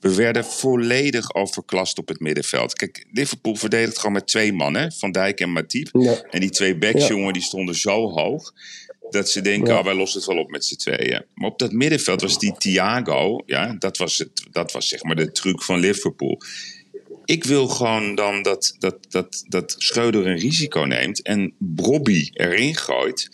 We 0.00 0.14
werden 0.14 0.44
volledig 0.44 1.34
overklast 1.34 1.98
op 1.98 2.08
het 2.08 2.20
middenveld. 2.20 2.72
Kijk, 2.74 3.06
Liverpool 3.12 3.54
verdedigt 3.54 3.96
gewoon 3.98 4.12
met 4.12 4.26
twee 4.26 4.52
mannen. 4.52 4.92
Van 4.92 5.12
Dijk 5.12 5.40
en 5.40 5.52
Matip. 5.52 5.88
Ja. 5.92 6.22
En 6.30 6.40
die 6.40 6.50
twee 6.50 6.76
backs, 6.78 7.02
Ja. 7.02 7.08
jongen, 7.08 7.32
die 7.32 7.42
stonden 7.42 7.74
zo 7.74 8.10
hoog. 8.10 8.52
Dat 9.12 9.30
ze 9.30 9.40
denken, 9.40 9.72
Ja. 9.72 9.78
oh, 9.78 9.84
wij 9.84 9.94
lossen 9.94 10.20
het 10.20 10.28
wel 10.28 10.38
op 10.38 10.50
met 10.50 10.64
z'n 10.64 10.76
tweeën. 10.76 11.24
Maar 11.34 11.50
op 11.50 11.58
dat 11.58 11.72
middenveld 11.72 12.20
was 12.20 12.38
die 12.38 12.54
Thiago. 12.58 13.42
Ja, 13.46 13.76
dat 13.78 13.96
was, 13.96 14.18
het, 14.18 14.46
dat 14.50 14.72
was 14.72 14.88
zeg 14.88 15.02
maar 15.02 15.16
de 15.16 15.32
truc 15.32 15.62
van 15.62 15.78
Liverpool. 15.78 16.40
Ik 17.24 17.44
wil 17.44 17.68
gewoon 17.68 18.14
dan 18.14 18.42
dat, 18.42 18.76
dat, 18.78 18.96
dat, 19.08 19.44
dat 19.48 19.74
Schreuder 19.78 20.26
een 20.26 20.38
risico 20.38 20.80
neemt. 20.80 21.22
En 21.22 21.54
Brobby 21.58 22.30
erin 22.32 22.76
gooit. 22.76 23.28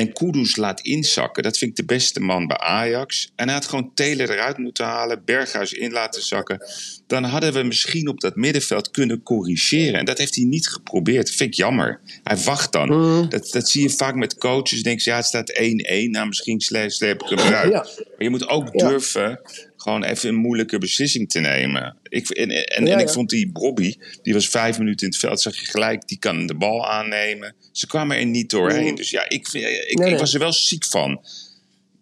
En 0.00 0.12
Kudus 0.12 0.56
laat 0.56 0.80
inzakken. 0.80 1.42
Dat 1.42 1.58
vind 1.58 1.70
ik 1.70 1.76
de 1.76 1.94
beste 1.94 2.20
man 2.20 2.46
bij 2.46 2.56
Ajax. 2.58 3.32
En 3.36 3.44
hij 3.44 3.54
had 3.54 3.66
gewoon 3.66 3.90
Taylor 3.94 4.30
eruit 4.30 4.58
moeten 4.58 4.84
halen. 4.84 5.22
Berghuis 5.24 5.72
in 5.72 5.92
laten 5.92 6.22
zakken. 6.22 6.66
Dan 7.06 7.24
hadden 7.24 7.52
we 7.52 7.62
misschien 7.62 8.08
op 8.08 8.20
dat 8.20 8.36
middenveld 8.36 8.90
kunnen 8.90 9.22
corrigeren. 9.22 9.98
En 9.98 10.04
dat 10.04 10.18
heeft 10.18 10.34
hij 10.34 10.44
niet 10.44 10.68
geprobeerd. 10.68 11.26
Dat 11.26 11.34
vind 11.34 11.50
ik 11.50 11.56
jammer. 11.56 12.00
Hij 12.24 12.36
wacht 12.36 12.72
dan. 12.72 12.88
Dat, 13.28 13.48
dat 13.52 13.68
zie 13.68 13.82
je 13.82 13.90
vaak 13.90 14.14
met 14.14 14.38
coaches. 14.38 14.82
Denk 14.82 15.00
je, 15.00 15.10
ja, 15.10 15.16
het 15.16 15.24
staat 15.24 15.52
1-1. 15.60 16.10
Nou, 16.10 16.26
misschien 16.26 16.60
sle- 16.60 16.90
sleep 16.90 17.22
ik 17.22 17.28
hem 17.28 17.38
eruit. 17.38 17.72
Ja. 17.72 17.86
Maar 17.96 18.06
je 18.18 18.30
moet 18.30 18.48
ook 18.48 18.78
durven 18.78 19.40
gewoon 19.80 20.04
even 20.04 20.28
een 20.28 20.34
moeilijke 20.34 20.78
beslissing 20.78 21.30
te 21.30 21.40
nemen. 21.40 21.96
Ik, 22.02 22.28
en 22.28 22.50
en, 22.50 22.86
Ja, 22.86 22.92
en 22.92 22.98
ik 22.98 23.06
ja. 23.06 23.12
vond 23.12 23.30
die 23.30 23.52
Bobby, 23.52 23.94
die 24.22 24.34
was 24.34 24.48
vijf 24.48 24.78
minuten 24.78 25.06
in 25.06 25.12
het 25.12 25.20
veld, 25.20 25.40
zag 25.40 25.56
je 25.60 25.66
gelijk, 25.66 26.08
die 26.08 26.18
kan 26.18 26.46
de 26.46 26.54
bal 26.54 26.90
aannemen. 26.90 27.54
Ze 27.72 27.86
kwamen 27.86 28.16
er 28.16 28.26
niet 28.26 28.50
doorheen. 28.50 28.88
Mm. 28.88 28.94
Dus 28.94 29.10
ja, 29.10 29.28
ik, 29.28 29.48
ik, 29.48 29.52
Nee, 29.52 29.86
ik 29.86 29.98
nee. 29.98 30.16
was 30.16 30.34
er 30.34 30.40
wel 30.40 30.52
ziek 30.52 30.84
van. 30.84 31.20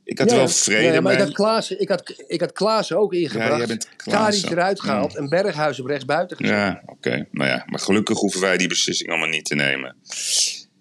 Ik 0.05 0.19
had 0.19 0.31
Ja, 0.31 0.37
wel 0.37 0.49
vrede 0.49 0.93
Ja, 0.93 1.01
maar 1.01 1.12
ik 1.12 1.19
had, 1.19 1.33
Klaassen, 1.33 1.81
ik, 1.81 1.88
had, 1.88 2.14
ik 2.27 2.41
had 2.41 2.53
Klaassen 2.53 2.99
ook 2.99 3.12
ingebracht. 3.12 3.51
Ja, 3.51 3.57
jij 3.57 3.67
bent 3.67 4.51
eruit 4.51 4.81
gehaald 4.81 5.17
en 5.17 5.29
Berghuis 5.29 5.81
op 5.81 5.87
rechts 5.87 6.05
buiten 6.05 6.37
gezet. 6.37 6.55
Ja, 6.55 6.83
oké. 6.87 7.27
Nou 7.31 7.49
ja, 7.51 7.62
maar 7.67 7.81
gelukkig 7.81 8.19
hoeven 8.19 8.41
wij 8.41 8.57
die 8.57 8.69
beslissing 8.69 9.11
allemaal 9.11 9.29
niet 9.29 9.45
te 9.45 9.55
nemen. 9.55 9.97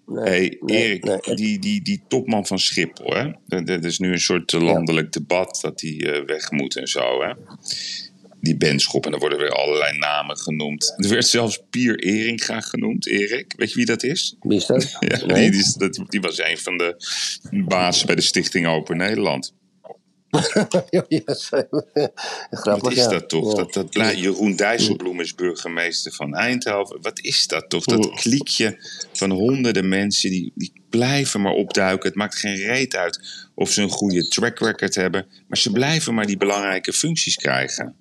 Nee, 0.08 0.24
hey, 0.24 0.58
Erik, 0.66 1.04
nee. 1.04 1.36
Die, 1.36 1.58
die, 1.58 1.82
die 1.82 2.02
topman 2.08 2.46
van 2.46 2.58
Schiphol, 2.58 3.14
hè? 3.14 3.30
Er 3.48 3.84
is 3.84 3.98
nu 3.98 4.12
een 4.12 4.20
soort 4.20 4.52
eh, 4.52 4.60
landelijk 4.60 5.12
debat 5.12 5.58
dat 5.62 5.78
die 5.78 6.12
eh, 6.12 6.24
weg 6.24 6.50
moet 6.50 6.76
en 6.76 6.86
zo, 6.88 7.22
hè? 7.22 7.32
Die 8.40 8.56
Benschop, 8.56 9.06
en 9.06 9.12
er 9.12 9.18
worden 9.18 9.38
weer 9.38 9.52
allerlei 9.52 9.98
namen 9.98 10.38
genoemd. 10.38 10.94
Er 10.96 11.08
werd 11.08 11.26
zelfs 11.26 11.62
Pier 11.70 11.98
Eringa 11.98 12.60
genoemd, 12.60 13.06
Erik. 13.06 13.54
Weet 13.56 13.70
je 13.70 13.76
wie 13.76 13.86
dat 13.86 14.02
is? 14.02 14.36
Wie 14.40 14.56
is 14.56 14.66
dat? 14.66 14.96
Ja, 15.00 15.26
Nee? 15.26 15.50
die, 15.50 15.62
die, 15.62 15.78
dat, 15.78 16.00
die 16.08 16.20
was 16.20 16.38
een 16.38 16.58
van 16.58 16.76
de 16.76 16.96
bazen 17.66 18.06
bij 18.06 18.14
de 18.14 18.22
Stichting 18.22 18.66
Open 18.66 18.96
Nederland. 18.96 19.54
Grappig, 22.50 22.82
Wat 22.82 22.92
is 22.92 22.98
ja. 22.98 23.08
dat 23.08 23.28
toch? 23.28 23.50
Ja. 23.50 23.56
Dat, 23.56 23.72
dat, 23.72 23.90
blij- 23.90 24.16
Jeroen 24.16 24.56
Dijsselbloem 24.56 25.20
is 25.20 25.34
burgemeester 25.34 26.12
van 26.12 26.34
Eindhoven. 26.34 27.02
Wat 27.02 27.20
is 27.20 27.46
dat 27.46 27.70
toch? 27.70 27.84
Dat 27.84 28.04
Mm. 28.10 28.14
kliekje 28.16 28.76
van 29.12 29.30
honderden 29.30 29.88
mensen 29.88 30.30
die, 30.30 30.52
die 30.54 30.72
blijven 30.90 31.40
maar 31.40 31.52
opduiken. 31.52 32.08
Het 32.08 32.18
maakt 32.18 32.38
geen 32.38 32.56
reet 32.56 32.96
uit 32.96 33.20
of 33.54 33.70
ze 33.70 33.82
een 33.82 33.88
goede 33.90 34.28
track 34.28 34.58
record 34.58 34.94
hebben. 34.94 35.26
Maar 35.48 35.58
ze 35.58 35.72
blijven 35.72 36.14
maar 36.14 36.26
die 36.26 36.36
belangrijke 36.36 36.92
functies 36.92 37.36
krijgen. 37.36 37.96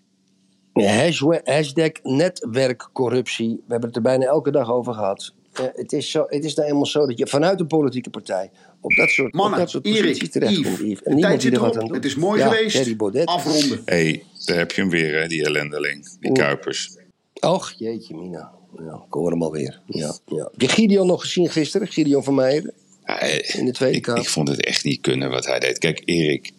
Ja, 0.74 1.10
hashtag 1.44 1.92
netwerkcorruptie. 2.04 3.48
We 3.48 3.62
hebben 3.72 3.88
het 3.88 3.96
er 3.98 4.02
bijna 4.04 4.26
elke 4.26 4.52
dag 4.52 4.72
over 4.72 4.94
gehad. 4.94 5.34
Eh, 5.60 5.66
het, 5.74 5.94
is 5.94 6.12
zo, 6.12 6.26
het 6.28 6.46
is 6.46 6.56
nou 6.56 6.68
eenmaal 6.70 6.86
zo 6.86 7.08
dat 7.08 7.18
je 7.18 7.28
vanuit 7.28 7.60
een 7.60 7.68
politieke 7.68 8.10
partij 8.10 8.52
op 8.82 8.96
dat 8.96 9.10
soort, 9.10 9.28
op 9.28 9.40
Mannen, 9.40 9.60
dat 9.60 9.70
soort 9.70 9.86
Erik, 9.86 10.32
terechtkomt. 10.32 10.78
Yves, 10.78 11.04
En 11.04 11.16
niemand 11.16 11.22
tijd 11.22 11.42
die 11.42 11.42
zit 11.42 11.54
er 11.54 11.60
wat 11.60 11.70
erop. 11.70 11.82
aan 11.82 11.88
doet. 11.88 11.96
Het 11.96 12.06
is 12.06 12.16
mooi 12.16 12.40
ja, 12.40 12.50
geweest. 12.50 13.26
Afronden. 13.26 13.82
Hé, 13.86 13.94
hey, 13.96 14.24
daar 14.46 14.58
heb 14.58 14.72
je 14.72 14.82
hem 14.82 14.90
weer, 14.90 15.22
hè, 15.22 15.28
die 15.28 15.46
ellendeling. 15.46 16.18
Die 16.20 16.30
Oeh. 16.30 16.40
Kuipers. 16.40 16.96
Och, 17.40 17.74
jeetje 17.78 18.16
mina. 18.16 18.52
Ja, 18.78 18.94
ik 19.08 19.14
hoor 19.14 19.32
hem 19.32 19.44
alweer. 19.44 19.82
Ja, 19.86 20.16
ja. 20.26 20.50
Heb 20.52 20.62
je 20.62 20.68
Gideon 20.68 21.08
nog 21.08 21.22
gezien 21.22 21.50
gisteren? 21.50 21.88
Gideon 21.88 22.24
van 22.24 22.36
Meijer 22.36 22.74
Ja, 23.06 23.20
eh, 23.20 23.56
in 23.56 23.66
de 23.66 23.72
Tweede 23.72 23.96
ik, 23.98 24.02
Kamer? 24.02 24.22
ik 24.22 24.30
vond 24.30 24.48
het 24.48 24.66
echt 24.66 24.84
niet 24.84 25.02
kunnen 25.02 25.30
wat 25.30 25.46
hij 25.46 25.60
deed. 25.60 25.78
Kijk, 25.78 26.02
Erik, 26.06 26.52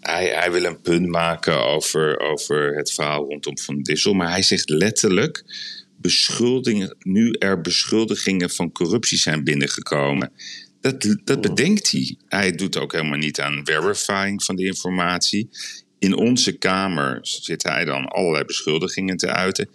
hij, 0.00 0.26
hij 0.26 0.52
wil 0.52 0.64
een 0.64 0.80
punt 0.80 1.06
maken 1.06 1.64
over, 1.66 2.18
over 2.18 2.76
het 2.76 2.92
verhaal 2.92 3.24
rondom 3.24 3.58
Van 3.58 3.82
Dissel. 3.82 4.12
Maar 4.14 4.30
hij 4.30 4.42
zegt 4.42 4.68
letterlijk, 4.68 5.44
beschuldigingen, 6.00 6.96
nu 6.98 7.30
er 7.32 7.60
beschuldigingen 7.60 8.50
van 8.50 8.72
corruptie 8.72 9.18
zijn 9.18 9.44
binnengekomen. 9.44 10.32
Dat, 10.80 11.16
dat 11.24 11.40
bedenkt 11.40 11.90
hij. 11.90 12.16
Hij 12.28 12.52
doet 12.52 12.76
ook 12.76 12.92
helemaal 12.92 13.18
niet 13.18 13.40
aan 13.40 13.60
verifying 13.64 14.44
van 14.44 14.56
de 14.56 14.64
informatie. 14.66 15.48
In 15.98 16.14
onze 16.14 16.52
Kamer 16.52 17.18
zit 17.22 17.62
hij 17.62 17.84
dan 17.84 18.06
allerlei 18.06 18.44
beschuldigingen 18.44 19.16
te 19.16 19.26
uiten. 19.26 19.68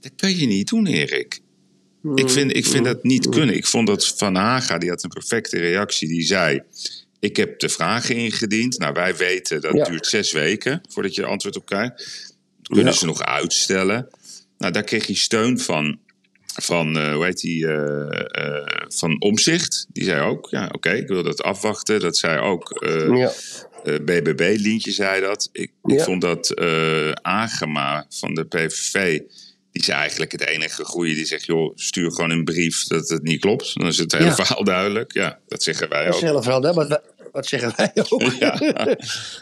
Dat 0.00 0.12
kan 0.16 0.36
je 0.36 0.46
niet 0.46 0.68
doen, 0.68 0.86
Erik. 0.86 1.40
Ik 2.14 2.30
vind, 2.30 2.56
ik 2.56 2.66
vind 2.66 2.84
dat 2.84 3.02
niet 3.04 3.28
kunnen. 3.28 3.54
Ik 3.54 3.66
vond 3.66 3.86
dat 3.86 4.06
Van 4.16 4.34
Haga, 4.34 4.78
die 4.78 4.88
had 4.88 5.02
een 5.02 5.08
perfecte 5.10 5.58
reactie. 5.58 6.08
Die 6.08 6.22
zei, 6.22 6.60
ik 7.20 7.36
heb 7.36 7.58
de 7.58 7.68
vragen 7.68 8.16
ingediend. 8.16 8.78
Nou, 8.78 8.92
wij 8.92 9.16
weten 9.16 9.60
dat 9.60 9.74
Ja. 9.74 9.84
duurt 9.84 10.06
zes 10.06 10.32
weken 10.32 10.80
voordat 10.88 11.14
je 11.14 11.24
antwoord 11.24 11.56
op 11.56 11.66
krijgt. 11.66 12.34
Kunnen 12.62 12.84
Ja. 12.84 12.92
ze 12.92 13.06
nog 13.06 13.22
uitstellen? 13.22 14.08
Nou, 14.58 14.72
daar 14.72 14.82
kreeg 14.84 15.06
hij 15.06 15.14
steun 15.14 15.58
van, 15.58 15.98
van 16.60 16.98
eh, 16.98 17.14
hoe 17.14 17.24
heet 17.24 17.40
die, 17.40 17.66
eh, 17.66 18.56
eh, 18.56 18.66
van 18.88 19.20
Omzicht. 19.20 19.86
Die 19.92 20.04
zei 20.04 20.20
ook, 20.22 20.48
ja, 20.50 20.68
oké, 20.72 20.90
ik 20.90 21.08
wil 21.08 21.22
dat 21.22 21.42
afwachten. 21.42 22.00
Dat 22.00 22.16
zei 22.16 22.38
ook 22.40 22.86
Ja. 23.14 23.32
BBB, 24.04 24.54
Lientje 24.58 24.90
zei 24.90 25.20
dat. 25.20 25.48
Ik, 25.52 25.70
ik 25.84 26.00
vond 26.00 26.20
dat 26.20 26.60
Agema 27.22 28.06
van 28.08 28.34
de 28.34 28.44
PVV... 28.44 29.20
Die 29.72 29.82
is 29.82 29.88
eigenlijk 29.88 30.32
het 30.32 30.46
enige 30.46 30.84
goede 30.84 31.14
die 31.14 31.24
zegt: 31.26 31.44
joh, 31.44 31.72
stuur 31.76 32.10
gewoon 32.12 32.30
een 32.30 32.44
brief 32.44 32.86
dat 32.86 33.08
het 33.08 33.22
niet 33.22 33.40
klopt. 33.40 33.78
Dan 33.78 33.86
is 33.86 33.98
het 33.98 34.12
hele 34.12 34.24
Ja. 34.24 34.34
verhaal 34.34 34.64
duidelijk. 34.64 35.12
Ja, 35.12 35.38
dat 35.48 35.62
zeggen 35.62 35.88
wij 35.88 36.04
Dat 36.04 36.14
ook. 36.14 36.22
is 36.22 36.28
heel 36.28 36.42
verhaal, 36.42 36.62
hè? 36.62 36.74
Wij- 36.74 37.00
wat 37.32 37.46
zeggen 37.46 37.72
wij 37.76 37.92
ook? 38.08 38.22
Ja. 38.38 38.58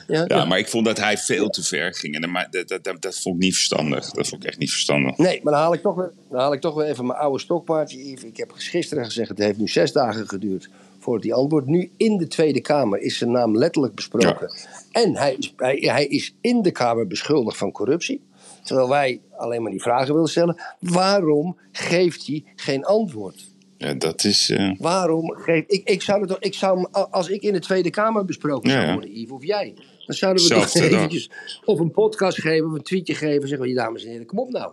ja, 0.07 0.25
Ja, 0.27 0.45
maar 0.45 0.59
ik 0.59 0.69
vond 0.69 0.85
dat 0.85 0.99
hij 0.99 1.19
veel 1.19 1.49
te 1.49 1.63
ver 1.63 1.95
ging. 1.95 2.15
En 2.15 2.49
dat, 2.51 2.83
dat, 2.83 3.03
dat, 3.03 3.19
vond 3.21 3.35
ik 3.37 3.43
niet 3.43 3.55
verstandig. 3.55 4.11
Dat 4.11 4.29
vond 4.29 4.43
ik 4.43 4.49
echt 4.49 4.59
niet 4.59 4.71
verstandig. 4.71 5.17
Nee, 5.17 5.41
maar 5.43 5.53
dan 5.53 5.63
haal 5.63 5.75
ik 5.75 5.83
toch 5.83 5.95
weer, 5.95 6.13
dan 6.31 6.41
haal 6.41 6.53
ik 6.53 6.61
toch 6.61 6.75
weer 6.75 6.87
even 6.87 7.07
mijn 7.07 7.19
oude 7.19 7.39
stokpaardje. 7.39 7.99
Ik 7.99 8.37
heb 8.37 8.53
gisteren 8.55 9.05
gezegd, 9.05 9.29
het 9.29 9.39
heeft 9.39 9.59
nu 9.59 9.69
zes 9.69 9.93
dagen 9.93 10.29
geduurd 10.29 10.69
voordat 10.99 11.25
hij 11.25 11.33
antwoord. 11.33 11.67
Nu 11.67 11.91
in 11.97 12.17
de 12.17 12.27
Tweede 12.27 12.61
Kamer 12.61 13.01
is 13.01 13.19
zijn 13.19 13.31
naam 13.31 13.57
letterlijk 13.57 13.95
besproken. 13.95 14.53
En 14.93 15.17
hij 15.17 15.35
is, 15.39 15.55
hij, 15.57 15.77
hij 15.81 16.07
is 16.07 16.35
in 16.41 16.63
de 16.63 16.71
Kamer 16.71 17.07
beschuldigd 17.07 17.57
van 17.57 17.73
corruptie. 17.73 18.23
Terwijl 18.63 18.89
wij 18.89 19.21
alleen 19.37 19.63
maar 19.63 19.71
die 19.71 19.83
vragen 19.83 20.15
willen 20.15 20.29
stellen. 20.29 20.63
Waarom 20.81 21.57
geeft 21.73 22.27
hij 22.27 22.45
geen 22.57 22.85
antwoord? 22.85 23.55
Ja, 23.79 23.95
dat 23.95 24.25
is. 24.25 24.51
eh, 24.51 24.73
Waarom 24.79 25.31
geeft... 25.37 25.73
Ik, 25.73 25.89
ik 25.89 26.03
zou 26.03 26.21
het 26.21 26.29
toch... 26.29 26.39
Ik 26.41 26.55
zou, 26.55 26.89
als 26.91 27.29
ik 27.29 27.43
in 27.43 27.53
de 27.53 27.61
Tweede 27.61 27.91
Kamer 27.91 28.25
besproken 28.25 28.71
zou 28.71 28.85
Ja, 28.85 28.93
worden, 28.93 29.19
Yves, 29.21 29.31
of 29.31 29.45
jij... 29.45 29.75
Dan 30.07 30.15
zouden 30.17 30.43
we 30.43 30.49
toch 30.55 30.75
eventjes 30.75 31.31
of 31.65 31.81
een 31.81 31.91
podcast 31.91 32.41
geven 32.41 32.67
of 32.67 32.73
een 32.73 32.83
tweetje 32.83 33.15
geven. 33.15 33.49
Zeggen 33.49 33.67
we, 33.69 33.75
dames 33.75 34.05
en 34.05 34.11
heren, 34.11 34.27
kom 34.27 34.39
op 34.39 34.51
nou. 34.51 34.73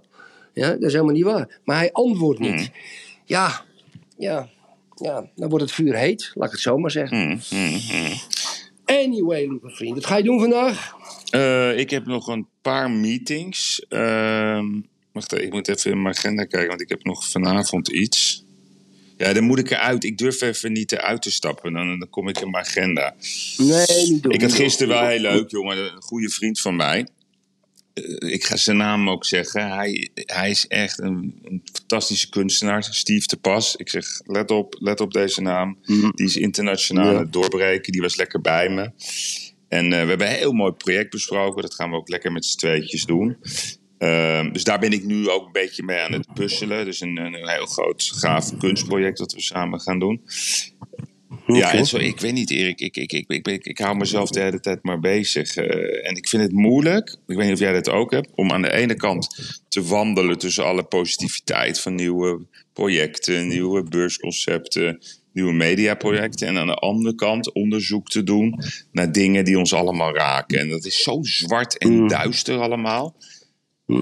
Ja, 0.53 0.69
dat 0.71 0.81
is 0.83 0.91
helemaal 0.93 1.13
niet 1.13 1.23
waar. 1.23 1.59
Maar 1.63 1.77
hij 1.77 1.91
antwoordt 1.91 2.39
niet. 2.39 2.49
Hmm. 2.51 2.67
Ja, 3.25 3.65
ja, 4.17 4.49
ja, 4.95 5.29
dan 5.35 5.49
wordt 5.49 5.63
het 5.63 5.73
vuur 5.73 5.95
heet, 5.95 6.31
laat 6.33 6.45
ik 6.47 6.51
het 6.51 6.61
zo 6.61 6.77
maar 6.77 6.91
zeggen. 6.91 7.17
mm, 7.17 7.39
mm, 7.51 7.79
mm. 7.91 8.13
Anyway, 8.85 9.47
lieve 9.47 9.69
vriend, 9.69 9.95
wat 9.95 10.05
ga 10.05 10.17
je 10.17 10.23
doen 10.23 10.39
vandaag? 10.39 10.93
Eh, 11.29 11.77
ik 11.79 11.89
heb 11.89 12.05
nog 12.05 12.27
een 12.27 12.47
paar 12.61 12.91
meetings. 12.91 13.85
Ehm, 13.89 14.65
wacht 15.11 15.33
even, 15.33 15.45
ik 15.45 15.53
moet 15.53 15.67
even 15.67 15.91
in 15.91 16.01
mijn 16.01 16.15
agenda 16.15 16.45
kijken, 16.45 16.69
want 16.69 16.81
ik 16.81 16.89
heb 16.89 17.03
nog 17.03 17.29
vanavond 17.29 17.87
iets. 17.87 18.42
Ja, 19.17 19.33
dan 19.33 19.43
moet 19.43 19.59
ik 19.59 19.71
eruit. 19.71 20.03
Ik 20.03 20.17
durf 20.17 20.41
even 20.41 20.71
niet 20.71 20.91
eruit 20.91 21.21
te 21.21 21.31
stappen. 21.31 21.73
Dan, 21.73 21.99
dan 21.99 22.09
kom 22.09 22.27
ik 22.27 22.39
in 22.39 22.49
mijn 22.49 22.63
agenda. 22.65 23.15
Nee, 23.57 24.09
niet 24.09 24.23
doen. 24.23 24.31
Ik 24.31 24.41
had 24.41 24.53
gisteren 24.53 24.93
wel 24.93 25.07
heel 25.07 25.19
leuk, 25.19 25.49
jongen. 25.51 25.77
Een 25.77 26.01
goede 26.01 26.29
vriend 26.29 26.59
van 26.61 26.75
mij. 26.75 27.07
Eh, 27.93 28.33
ik 28.33 28.43
ga 28.43 28.55
zijn 28.55 28.77
naam 28.77 29.09
ook 29.09 29.25
zeggen. 29.25 29.71
Hij, 29.71 30.09
hij 30.15 30.49
is 30.49 30.67
echt 30.67 30.99
een, 30.99 31.39
een 31.43 31.61
fantastische 31.73 32.29
kunstenaar. 32.29 32.83
Steve 32.83 33.27
de 33.27 33.37
Pas. 33.37 33.75
Ik 33.75 33.89
zeg, 33.89 34.05
let 34.25 34.51
op, 34.51 34.75
let 34.79 34.99
op 35.01 35.13
deze 35.13 35.41
naam. 35.41 35.77
Die 35.85 36.25
is 36.25 36.35
internationaal 36.35 37.05
aan 37.07 37.13
Ja. 37.13 37.19
het 37.19 37.33
doorbreken. 37.33 37.91
Die 37.91 38.01
was 38.01 38.15
lekker 38.15 38.41
bij 38.41 38.69
me. 38.69 38.91
En 39.67 39.85
eh, 39.93 40.01
we 40.01 40.09
hebben 40.09 40.27
een 40.27 40.33
heel 40.33 40.53
mooi 40.53 40.71
project 40.71 41.09
besproken. 41.09 41.61
Dat 41.61 41.75
gaan 41.75 41.89
we 41.89 41.95
ook 41.95 42.09
lekker 42.09 42.31
met 42.31 42.45
z'n 42.45 42.57
tweetjes 42.57 43.05
doen. 43.05 43.37
Ehm, 44.03 44.51
dus 44.51 44.63
daar 44.63 44.79
ben 44.79 44.91
ik 44.91 45.03
nu 45.03 45.29
ook 45.29 45.45
een 45.45 45.51
beetje 45.51 45.83
mee 45.83 45.99
aan 45.99 46.11
het 46.13 46.33
puzzelen. 46.33 46.85
Dus 46.85 47.01
een, 47.01 47.17
een 47.17 47.49
heel 47.49 47.65
groot, 47.65 48.11
gaaf 48.15 48.57
kunstproject 48.57 49.17
dat 49.17 49.33
we 49.33 49.41
samen 49.41 49.79
gaan 49.79 49.99
doen. 49.99 50.21
Ja, 51.47 51.73
en 51.73 51.85
zo, 51.85 51.97
ik 51.97 52.19
weet 52.19 52.33
niet, 52.33 52.51
Erik. 52.51 52.79
Ik, 52.79 52.97
ik, 52.97 53.11
ik, 53.11 53.25
ik, 53.27 53.47
ik, 53.47 53.65
ik 53.65 53.77
hou 53.77 53.97
mezelf 53.97 54.29
de 54.29 54.39
hele 54.39 54.59
tijd 54.59 54.83
maar 54.83 54.99
bezig. 54.99 55.55
eh, 55.55 56.09
en 56.09 56.15
ik 56.15 56.27
vind 56.27 56.43
het 56.43 56.51
moeilijk, 56.51 57.09
ik 57.27 57.35
weet 57.35 57.45
niet 57.45 57.53
of 57.53 57.59
jij 57.59 57.73
dat 57.73 57.89
ook 57.89 58.11
hebt, 58.11 58.29
om 58.35 58.51
aan 58.51 58.61
de 58.61 58.71
ene 58.71 58.95
kant 58.95 59.27
te 59.67 59.83
wandelen 59.83 60.37
tussen 60.37 60.65
alle 60.65 60.83
positiviteit 60.83 61.79
van 61.79 61.95
nieuwe 61.95 62.45
projecten, 62.73 63.47
nieuwe 63.47 63.83
beursconcepten, 63.83 64.99
nieuwe 65.33 65.53
mediaprojecten. 65.53 66.47
En 66.47 66.57
aan 66.57 66.67
de 66.67 66.75
andere 66.75 67.15
kant 67.15 67.53
onderzoek 67.53 68.09
te 68.09 68.23
doen 68.23 68.63
naar 68.91 69.11
dingen 69.11 69.45
die 69.45 69.57
ons 69.57 69.73
allemaal 69.73 70.15
raken. 70.15 70.59
En 70.59 70.69
dat 70.69 70.85
is 70.85 71.03
zo 71.03 71.19
zwart 71.21 71.77
en 71.77 72.07
duister 72.07 72.57
allemaal. 72.59 73.15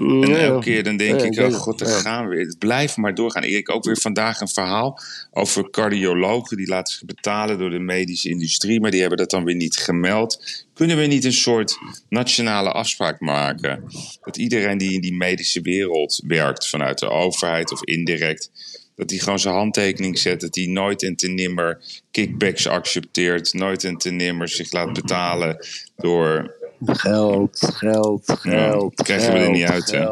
En 0.00 0.28
Ja. 0.28 0.36
elke 0.38 0.64
keer 0.64 0.82
dan 0.82 0.96
denk 0.96 1.20
Ja, 1.20 1.44
ik, 1.44 1.52
oh 1.52 1.58
god, 1.60 1.78
daar 1.78 1.88
Ja. 1.88 1.98
gaan 2.00 2.28
we 2.28 2.34
weer. 2.36 2.46
Het 2.46 2.58
blijft 2.58 2.96
maar 2.96 3.14
doorgaan. 3.14 3.44
Ik 3.44 3.70
ook 3.70 3.84
weer 3.84 3.96
vandaag 3.96 4.40
een 4.40 4.48
verhaal 4.48 4.98
over 5.30 5.70
cardiologen. 5.70 6.56
Die 6.56 6.66
laten 6.68 6.92
zich 6.94 7.04
betalen 7.04 7.58
door 7.58 7.70
de 7.70 7.78
medische 7.78 8.28
industrie. 8.28 8.80
Maar 8.80 8.90
die 8.90 9.00
hebben 9.00 9.18
dat 9.18 9.30
dan 9.30 9.44
weer 9.44 9.54
niet 9.54 9.76
gemeld. 9.76 10.64
Kunnen 10.74 10.96
we 10.96 11.06
niet 11.06 11.24
een 11.24 11.32
soort 11.32 11.78
nationale 12.08 12.70
afspraak 12.72 13.20
maken? 13.20 13.84
Dat 14.22 14.36
iedereen 14.36 14.78
die 14.78 14.92
in 14.92 15.00
die 15.00 15.14
medische 15.14 15.60
wereld 15.60 16.20
werkt, 16.26 16.68
vanuit 16.68 16.98
de 16.98 17.08
overheid 17.08 17.72
of 17.72 17.82
indirect... 17.84 18.50
dat 18.96 19.08
die 19.08 19.20
gewoon 19.20 19.38
zijn 19.38 19.54
handtekening 19.54 20.18
zet. 20.18 20.40
Dat 20.40 20.52
die 20.52 20.68
nooit 20.68 21.02
en 21.02 21.16
te 21.16 21.28
nimmer 21.28 21.82
kickbacks 22.10 22.66
accepteert. 22.66 23.52
Nooit 23.52 23.84
en 23.84 23.96
te 23.96 24.10
nimmer 24.10 24.48
zich 24.48 24.72
laat 24.72 24.92
betalen 24.92 25.66
door 25.96 26.60
Geld, 26.84 27.72
geld, 27.74 28.22
geld. 28.40 28.96
dat 28.96 29.06
krijgen 29.06 29.32
we 29.32 29.38
er 29.38 29.50
niet 29.50 29.64
uit, 29.64 29.90
hè? 29.90 30.06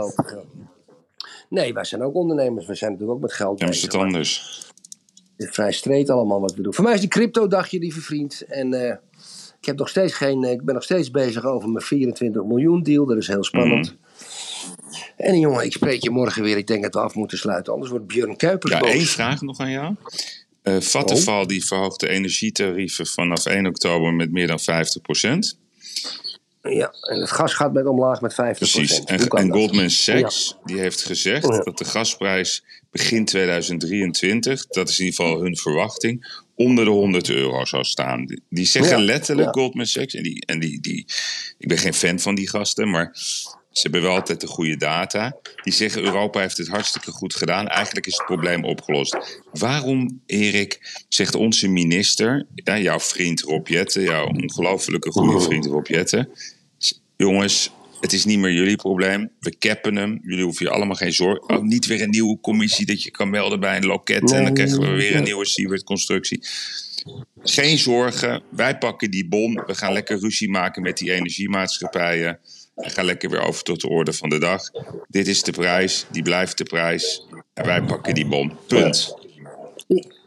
Nee, 1.48 1.72
wij 1.72 1.84
zijn 1.84 2.02
ook 2.02 2.14
ondernemers. 2.14 2.66
We 2.66 2.74
zijn 2.74 2.90
natuurlijk 2.90 3.16
ook 3.16 3.22
met 3.22 3.32
geld 3.32 3.58
Ja, 3.58 3.64
maar 3.64 3.74
is 3.74 3.82
het 3.82 3.94
anders? 3.94 4.62
Het 5.36 5.48
is 5.48 5.54
vrij 5.54 5.72
streed 5.72 6.10
allemaal 6.10 6.40
wat 6.40 6.54
we 6.54 6.62
doen. 6.62 6.74
Voor 6.74 6.84
mij 6.84 6.94
is 6.94 7.00
die 7.00 7.08
crypto-dagje, 7.08 7.78
lieve 7.78 8.00
vriend. 8.00 8.44
En 8.48 8.74
eh, 8.74 8.96
ik, 9.60 9.66
heb 9.66 9.78
nog 9.78 9.88
steeds 9.88 10.12
geen, 10.12 10.44
eh, 10.44 10.50
ik 10.50 10.64
ben 10.64 10.74
nog 10.74 10.84
steeds 10.84 11.10
bezig 11.10 11.44
over 11.44 11.68
mijn 11.68 11.84
24 11.84 12.44
miljoen 12.44 12.82
deal. 12.82 13.06
Dat 13.06 13.16
is 13.16 13.26
heel 13.26 13.44
spannend. 13.44 13.86
Mhm. 13.86 13.98
En 15.16 15.38
jongen, 15.38 15.64
ik 15.64 15.72
spreek 15.72 16.02
je 16.02 16.10
morgen 16.10 16.42
weer. 16.42 16.56
Ik 16.56 16.66
denk 16.66 16.82
dat 16.82 16.94
we 16.94 17.00
af 17.00 17.14
moeten 17.14 17.38
sluiten. 17.38 17.72
Anders 17.72 17.90
wordt 17.90 18.06
Björn 18.06 18.36
Kuipers 18.36 18.72
Ja, 18.72 18.78
boos. 18.78 18.90
één 18.90 19.06
vraag 19.06 19.40
nog 19.40 19.58
aan 19.58 19.70
jou. 19.70 19.94
Eh 20.62 20.80
Vattenfall 20.80 21.46
die 21.46 21.64
verhoogt 21.64 22.00
de 22.00 22.08
energietarieven 22.08 23.06
vanaf 23.06 23.46
1 23.46 23.66
oktober 23.66 24.14
met 24.14 24.32
meer 24.32 24.46
dan 24.46 24.60
50%. 24.60 25.58
Ja, 26.62 26.92
en 27.00 27.20
het 27.20 27.30
gas 27.30 27.54
gaat 27.54 27.72
met 27.72 27.86
omlaag 27.86 28.20
met 28.20 28.32
50%. 28.32 28.36
Precies. 28.58 29.04
En? 29.04 29.50
Goldman 29.50 29.90
Sachs 29.90 30.56
die 30.64 30.78
heeft 30.78 31.02
gezegd 31.04 31.46
Ja. 31.46 31.62
dat 31.62 31.78
de 31.78 31.84
gasprijs 31.84 32.64
begin 32.90 33.24
2023, 33.24 34.66
dat 34.66 34.88
is 34.88 34.98
in 34.98 35.04
ieder 35.04 35.24
geval 35.24 35.40
hun 35.42 35.56
verwachting, 35.56 36.42
onder 36.54 36.84
de 36.84 36.90
100 36.90 37.28
euro 37.30 37.64
zou 37.64 37.84
staan. 37.84 38.26
Die- 38.48 38.66
zeggen 38.66 38.98
Ja, 38.98 39.04
letterlijk. 39.04 39.52
Goldman 39.52 39.86
Sachs, 39.86 40.14
en, 40.14 40.22
die, 40.22 40.46
en 40.46 40.60
die, 40.60 40.80
die, 40.80 41.06
ik 41.58 41.68
ben 41.68 41.78
geen 41.78 41.94
fan 41.94 42.18
van 42.18 42.34
die 42.34 42.48
gasten, 42.48 42.90
maar 42.90 43.16
ze 43.72 43.82
hebben 43.82 44.02
wel 44.02 44.14
altijd 44.14 44.40
de 44.40 44.46
goede 44.46 44.76
data. 44.76 45.36
Die 45.62 45.72
zeggen 45.72 46.02
Europa 46.02 46.40
heeft 46.40 46.56
het 46.56 46.68
hartstikke 46.68 47.10
goed 47.10 47.34
gedaan. 47.34 47.68
Eigenlijk 47.68 48.06
is 48.06 48.16
het 48.16 48.26
probleem 48.26 48.64
opgelost. 48.64 49.40
Waarom, 49.52 50.22
Erik, 50.26 51.02
zegt 51.08 51.34
onze 51.34 51.68
minister, 51.68 52.46
ja, 52.54 52.78
jouw 52.78 53.00
vriend 53.00 53.40
Rob 53.40 53.68
Jetten, 53.68 54.02
jouw 54.02 54.26
ongelofelijke 54.26 55.10
goede 55.10 55.40
vriend 55.40 55.66
Rob 55.66 55.86
Jetten, 55.86 56.28
jongens, 57.16 57.70
het 58.00 58.12
is 58.12 58.24
niet 58.24 58.38
meer 58.38 58.52
jullie 58.52 58.76
probleem. 58.76 59.30
We 59.40 59.58
cappen 59.58 59.96
hem. 59.96 60.20
Jullie 60.22 60.44
hoeven 60.44 60.66
je 60.66 60.72
allemaal 60.72 60.96
geen 60.96 61.12
zorgen. 61.12 61.56
Oh, 61.56 61.62
niet 61.62 61.86
weer 61.86 62.02
een 62.02 62.10
nieuwe 62.10 62.40
commissie 62.40 62.86
dat 62.86 63.02
je 63.02 63.10
kan 63.10 63.30
melden 63.30 63.60
bij 63.60 63.76
een 63.76 63.86
loket. 63.86 64.32
En 64.32 64.44
dan 64.44 64.54
krijgen 64.54 64.80
we 64.80 64.88
weer 64.88 65.16
een 65.16 65.22
nieuwe 65.22 65.46
Siewert-constructie. 65.46 66.44
Geen 67.42 67.78
zorgen. 67.78 68.42
Wij 68.50 68.78
pakken 68.78 69.10
die 69.10 69.28
bon. 69.28 69.62
We 69.66 69.74
gaan 69.74 69.92
lekker 69.92 70.18
ruzie 70.18 70.50
maken 70.50 70.82
met 70.82 70.98
die 70.98 71.12
energiemaatschappijen. 71.12 72.38
En 72.80 72.90
gaan 72.90 73.04
lekker 73.04 73.30
weer 73.30 73.42
over 73.42 73.62
tot 73.62 73.80
de 73.80 73.88
orde 73.88 74.12
van 74.12 74.28
de 74.28 74.38
dag. 74.38 74.70
Dit 75.08 75.26
is 75.26 75.42
de 75.42 75.52
prijs. 75.52 76.06
Die 76.10 76.22
blijft 76.22 76.58
de 76.58 76.64
prijs. 76.64 77.26
En 77.54 77.66
wij 77.66 77.82
pakken 77.82 78.14
die 78.14 78.26
bon. 78.26 78.52
Punt. 78.66 79.18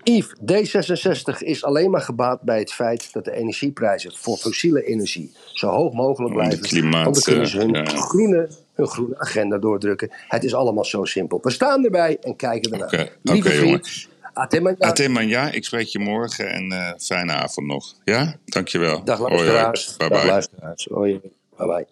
Yves, 0.03 0.33
D66 0.51 1.37
is 1.37 1.63
alleen 1.63 1.91
maar 1.91 2.01
gebaat 2.01 2.41
bij 2.41 2.59
het 2.59 2.73
feit 2.73 3.13
dat 3.13 3.25
de 3.25 3.35
energieprijzen 3.35 4.11
voor 4.15 4.37
fossiele 4.37 4.83
energie 4.85 5.31
zo 5.51 5.67
hoog 5.67 5.93
mogelijk 5.93 6.33
blijven. 6.33 6.59
klimaat, 6.59 7.03
want 7.03 7.15
dan 7.15 7.23
kunnen 7.23 7.47
ze 7.47 7.57
hun, 7.57 7.75
eh, 7.75 7.93
ja. 7.93 7.99
groene, 7.99 8.49
hun 8.73 8.87
groene 8.87 9.19
agenda 9.19 9.57
doordrukken. 9.57 10.09
Het 10.27 10.43
is 10.43 10.53
allemaal 10.53 10.85
zo 10.85 11.05
simpel. 11.05 11.39
We 11.41 11.51
staan 11.51 11.85
erbij 11.85 12.17
en 12.21 12.35
kijken 12.35 12.71
ernaar. 12.71 12.93
Oké, 12.93 13.09
Lieve 13.21 13.47
oké, 13.47 13.57
vriend, 13.57 14.07
Atemanya, 14.33 14.77
Ateman, 14.79 15.27
ja, 15.27 15.51
ik 15.51 15.65
spreek 15.65 15.87
je 15.87 15.99
morgen 15.99 16.51
en 16.51 16.71
eh, 16.71 16.91
fijne 16.97 17.31
avond 17.31 17.67
nog. 17.67 17.93
Ja, 18.03 18.35
dankjewel. 18.45 19.03
dag 19.03 19.17
Hoi, 19.17 19.33
hoi. 19.33 19.45
luisteraars. 19.45 19.97
Bye 19.97 20.09
Dag 20.09 20.21
bye. 20.21 20.31
luisteraars. 20.31 20.87
Hoi, 20.91 21.21
bye 21.57 21.67
bye. 21.67 21.87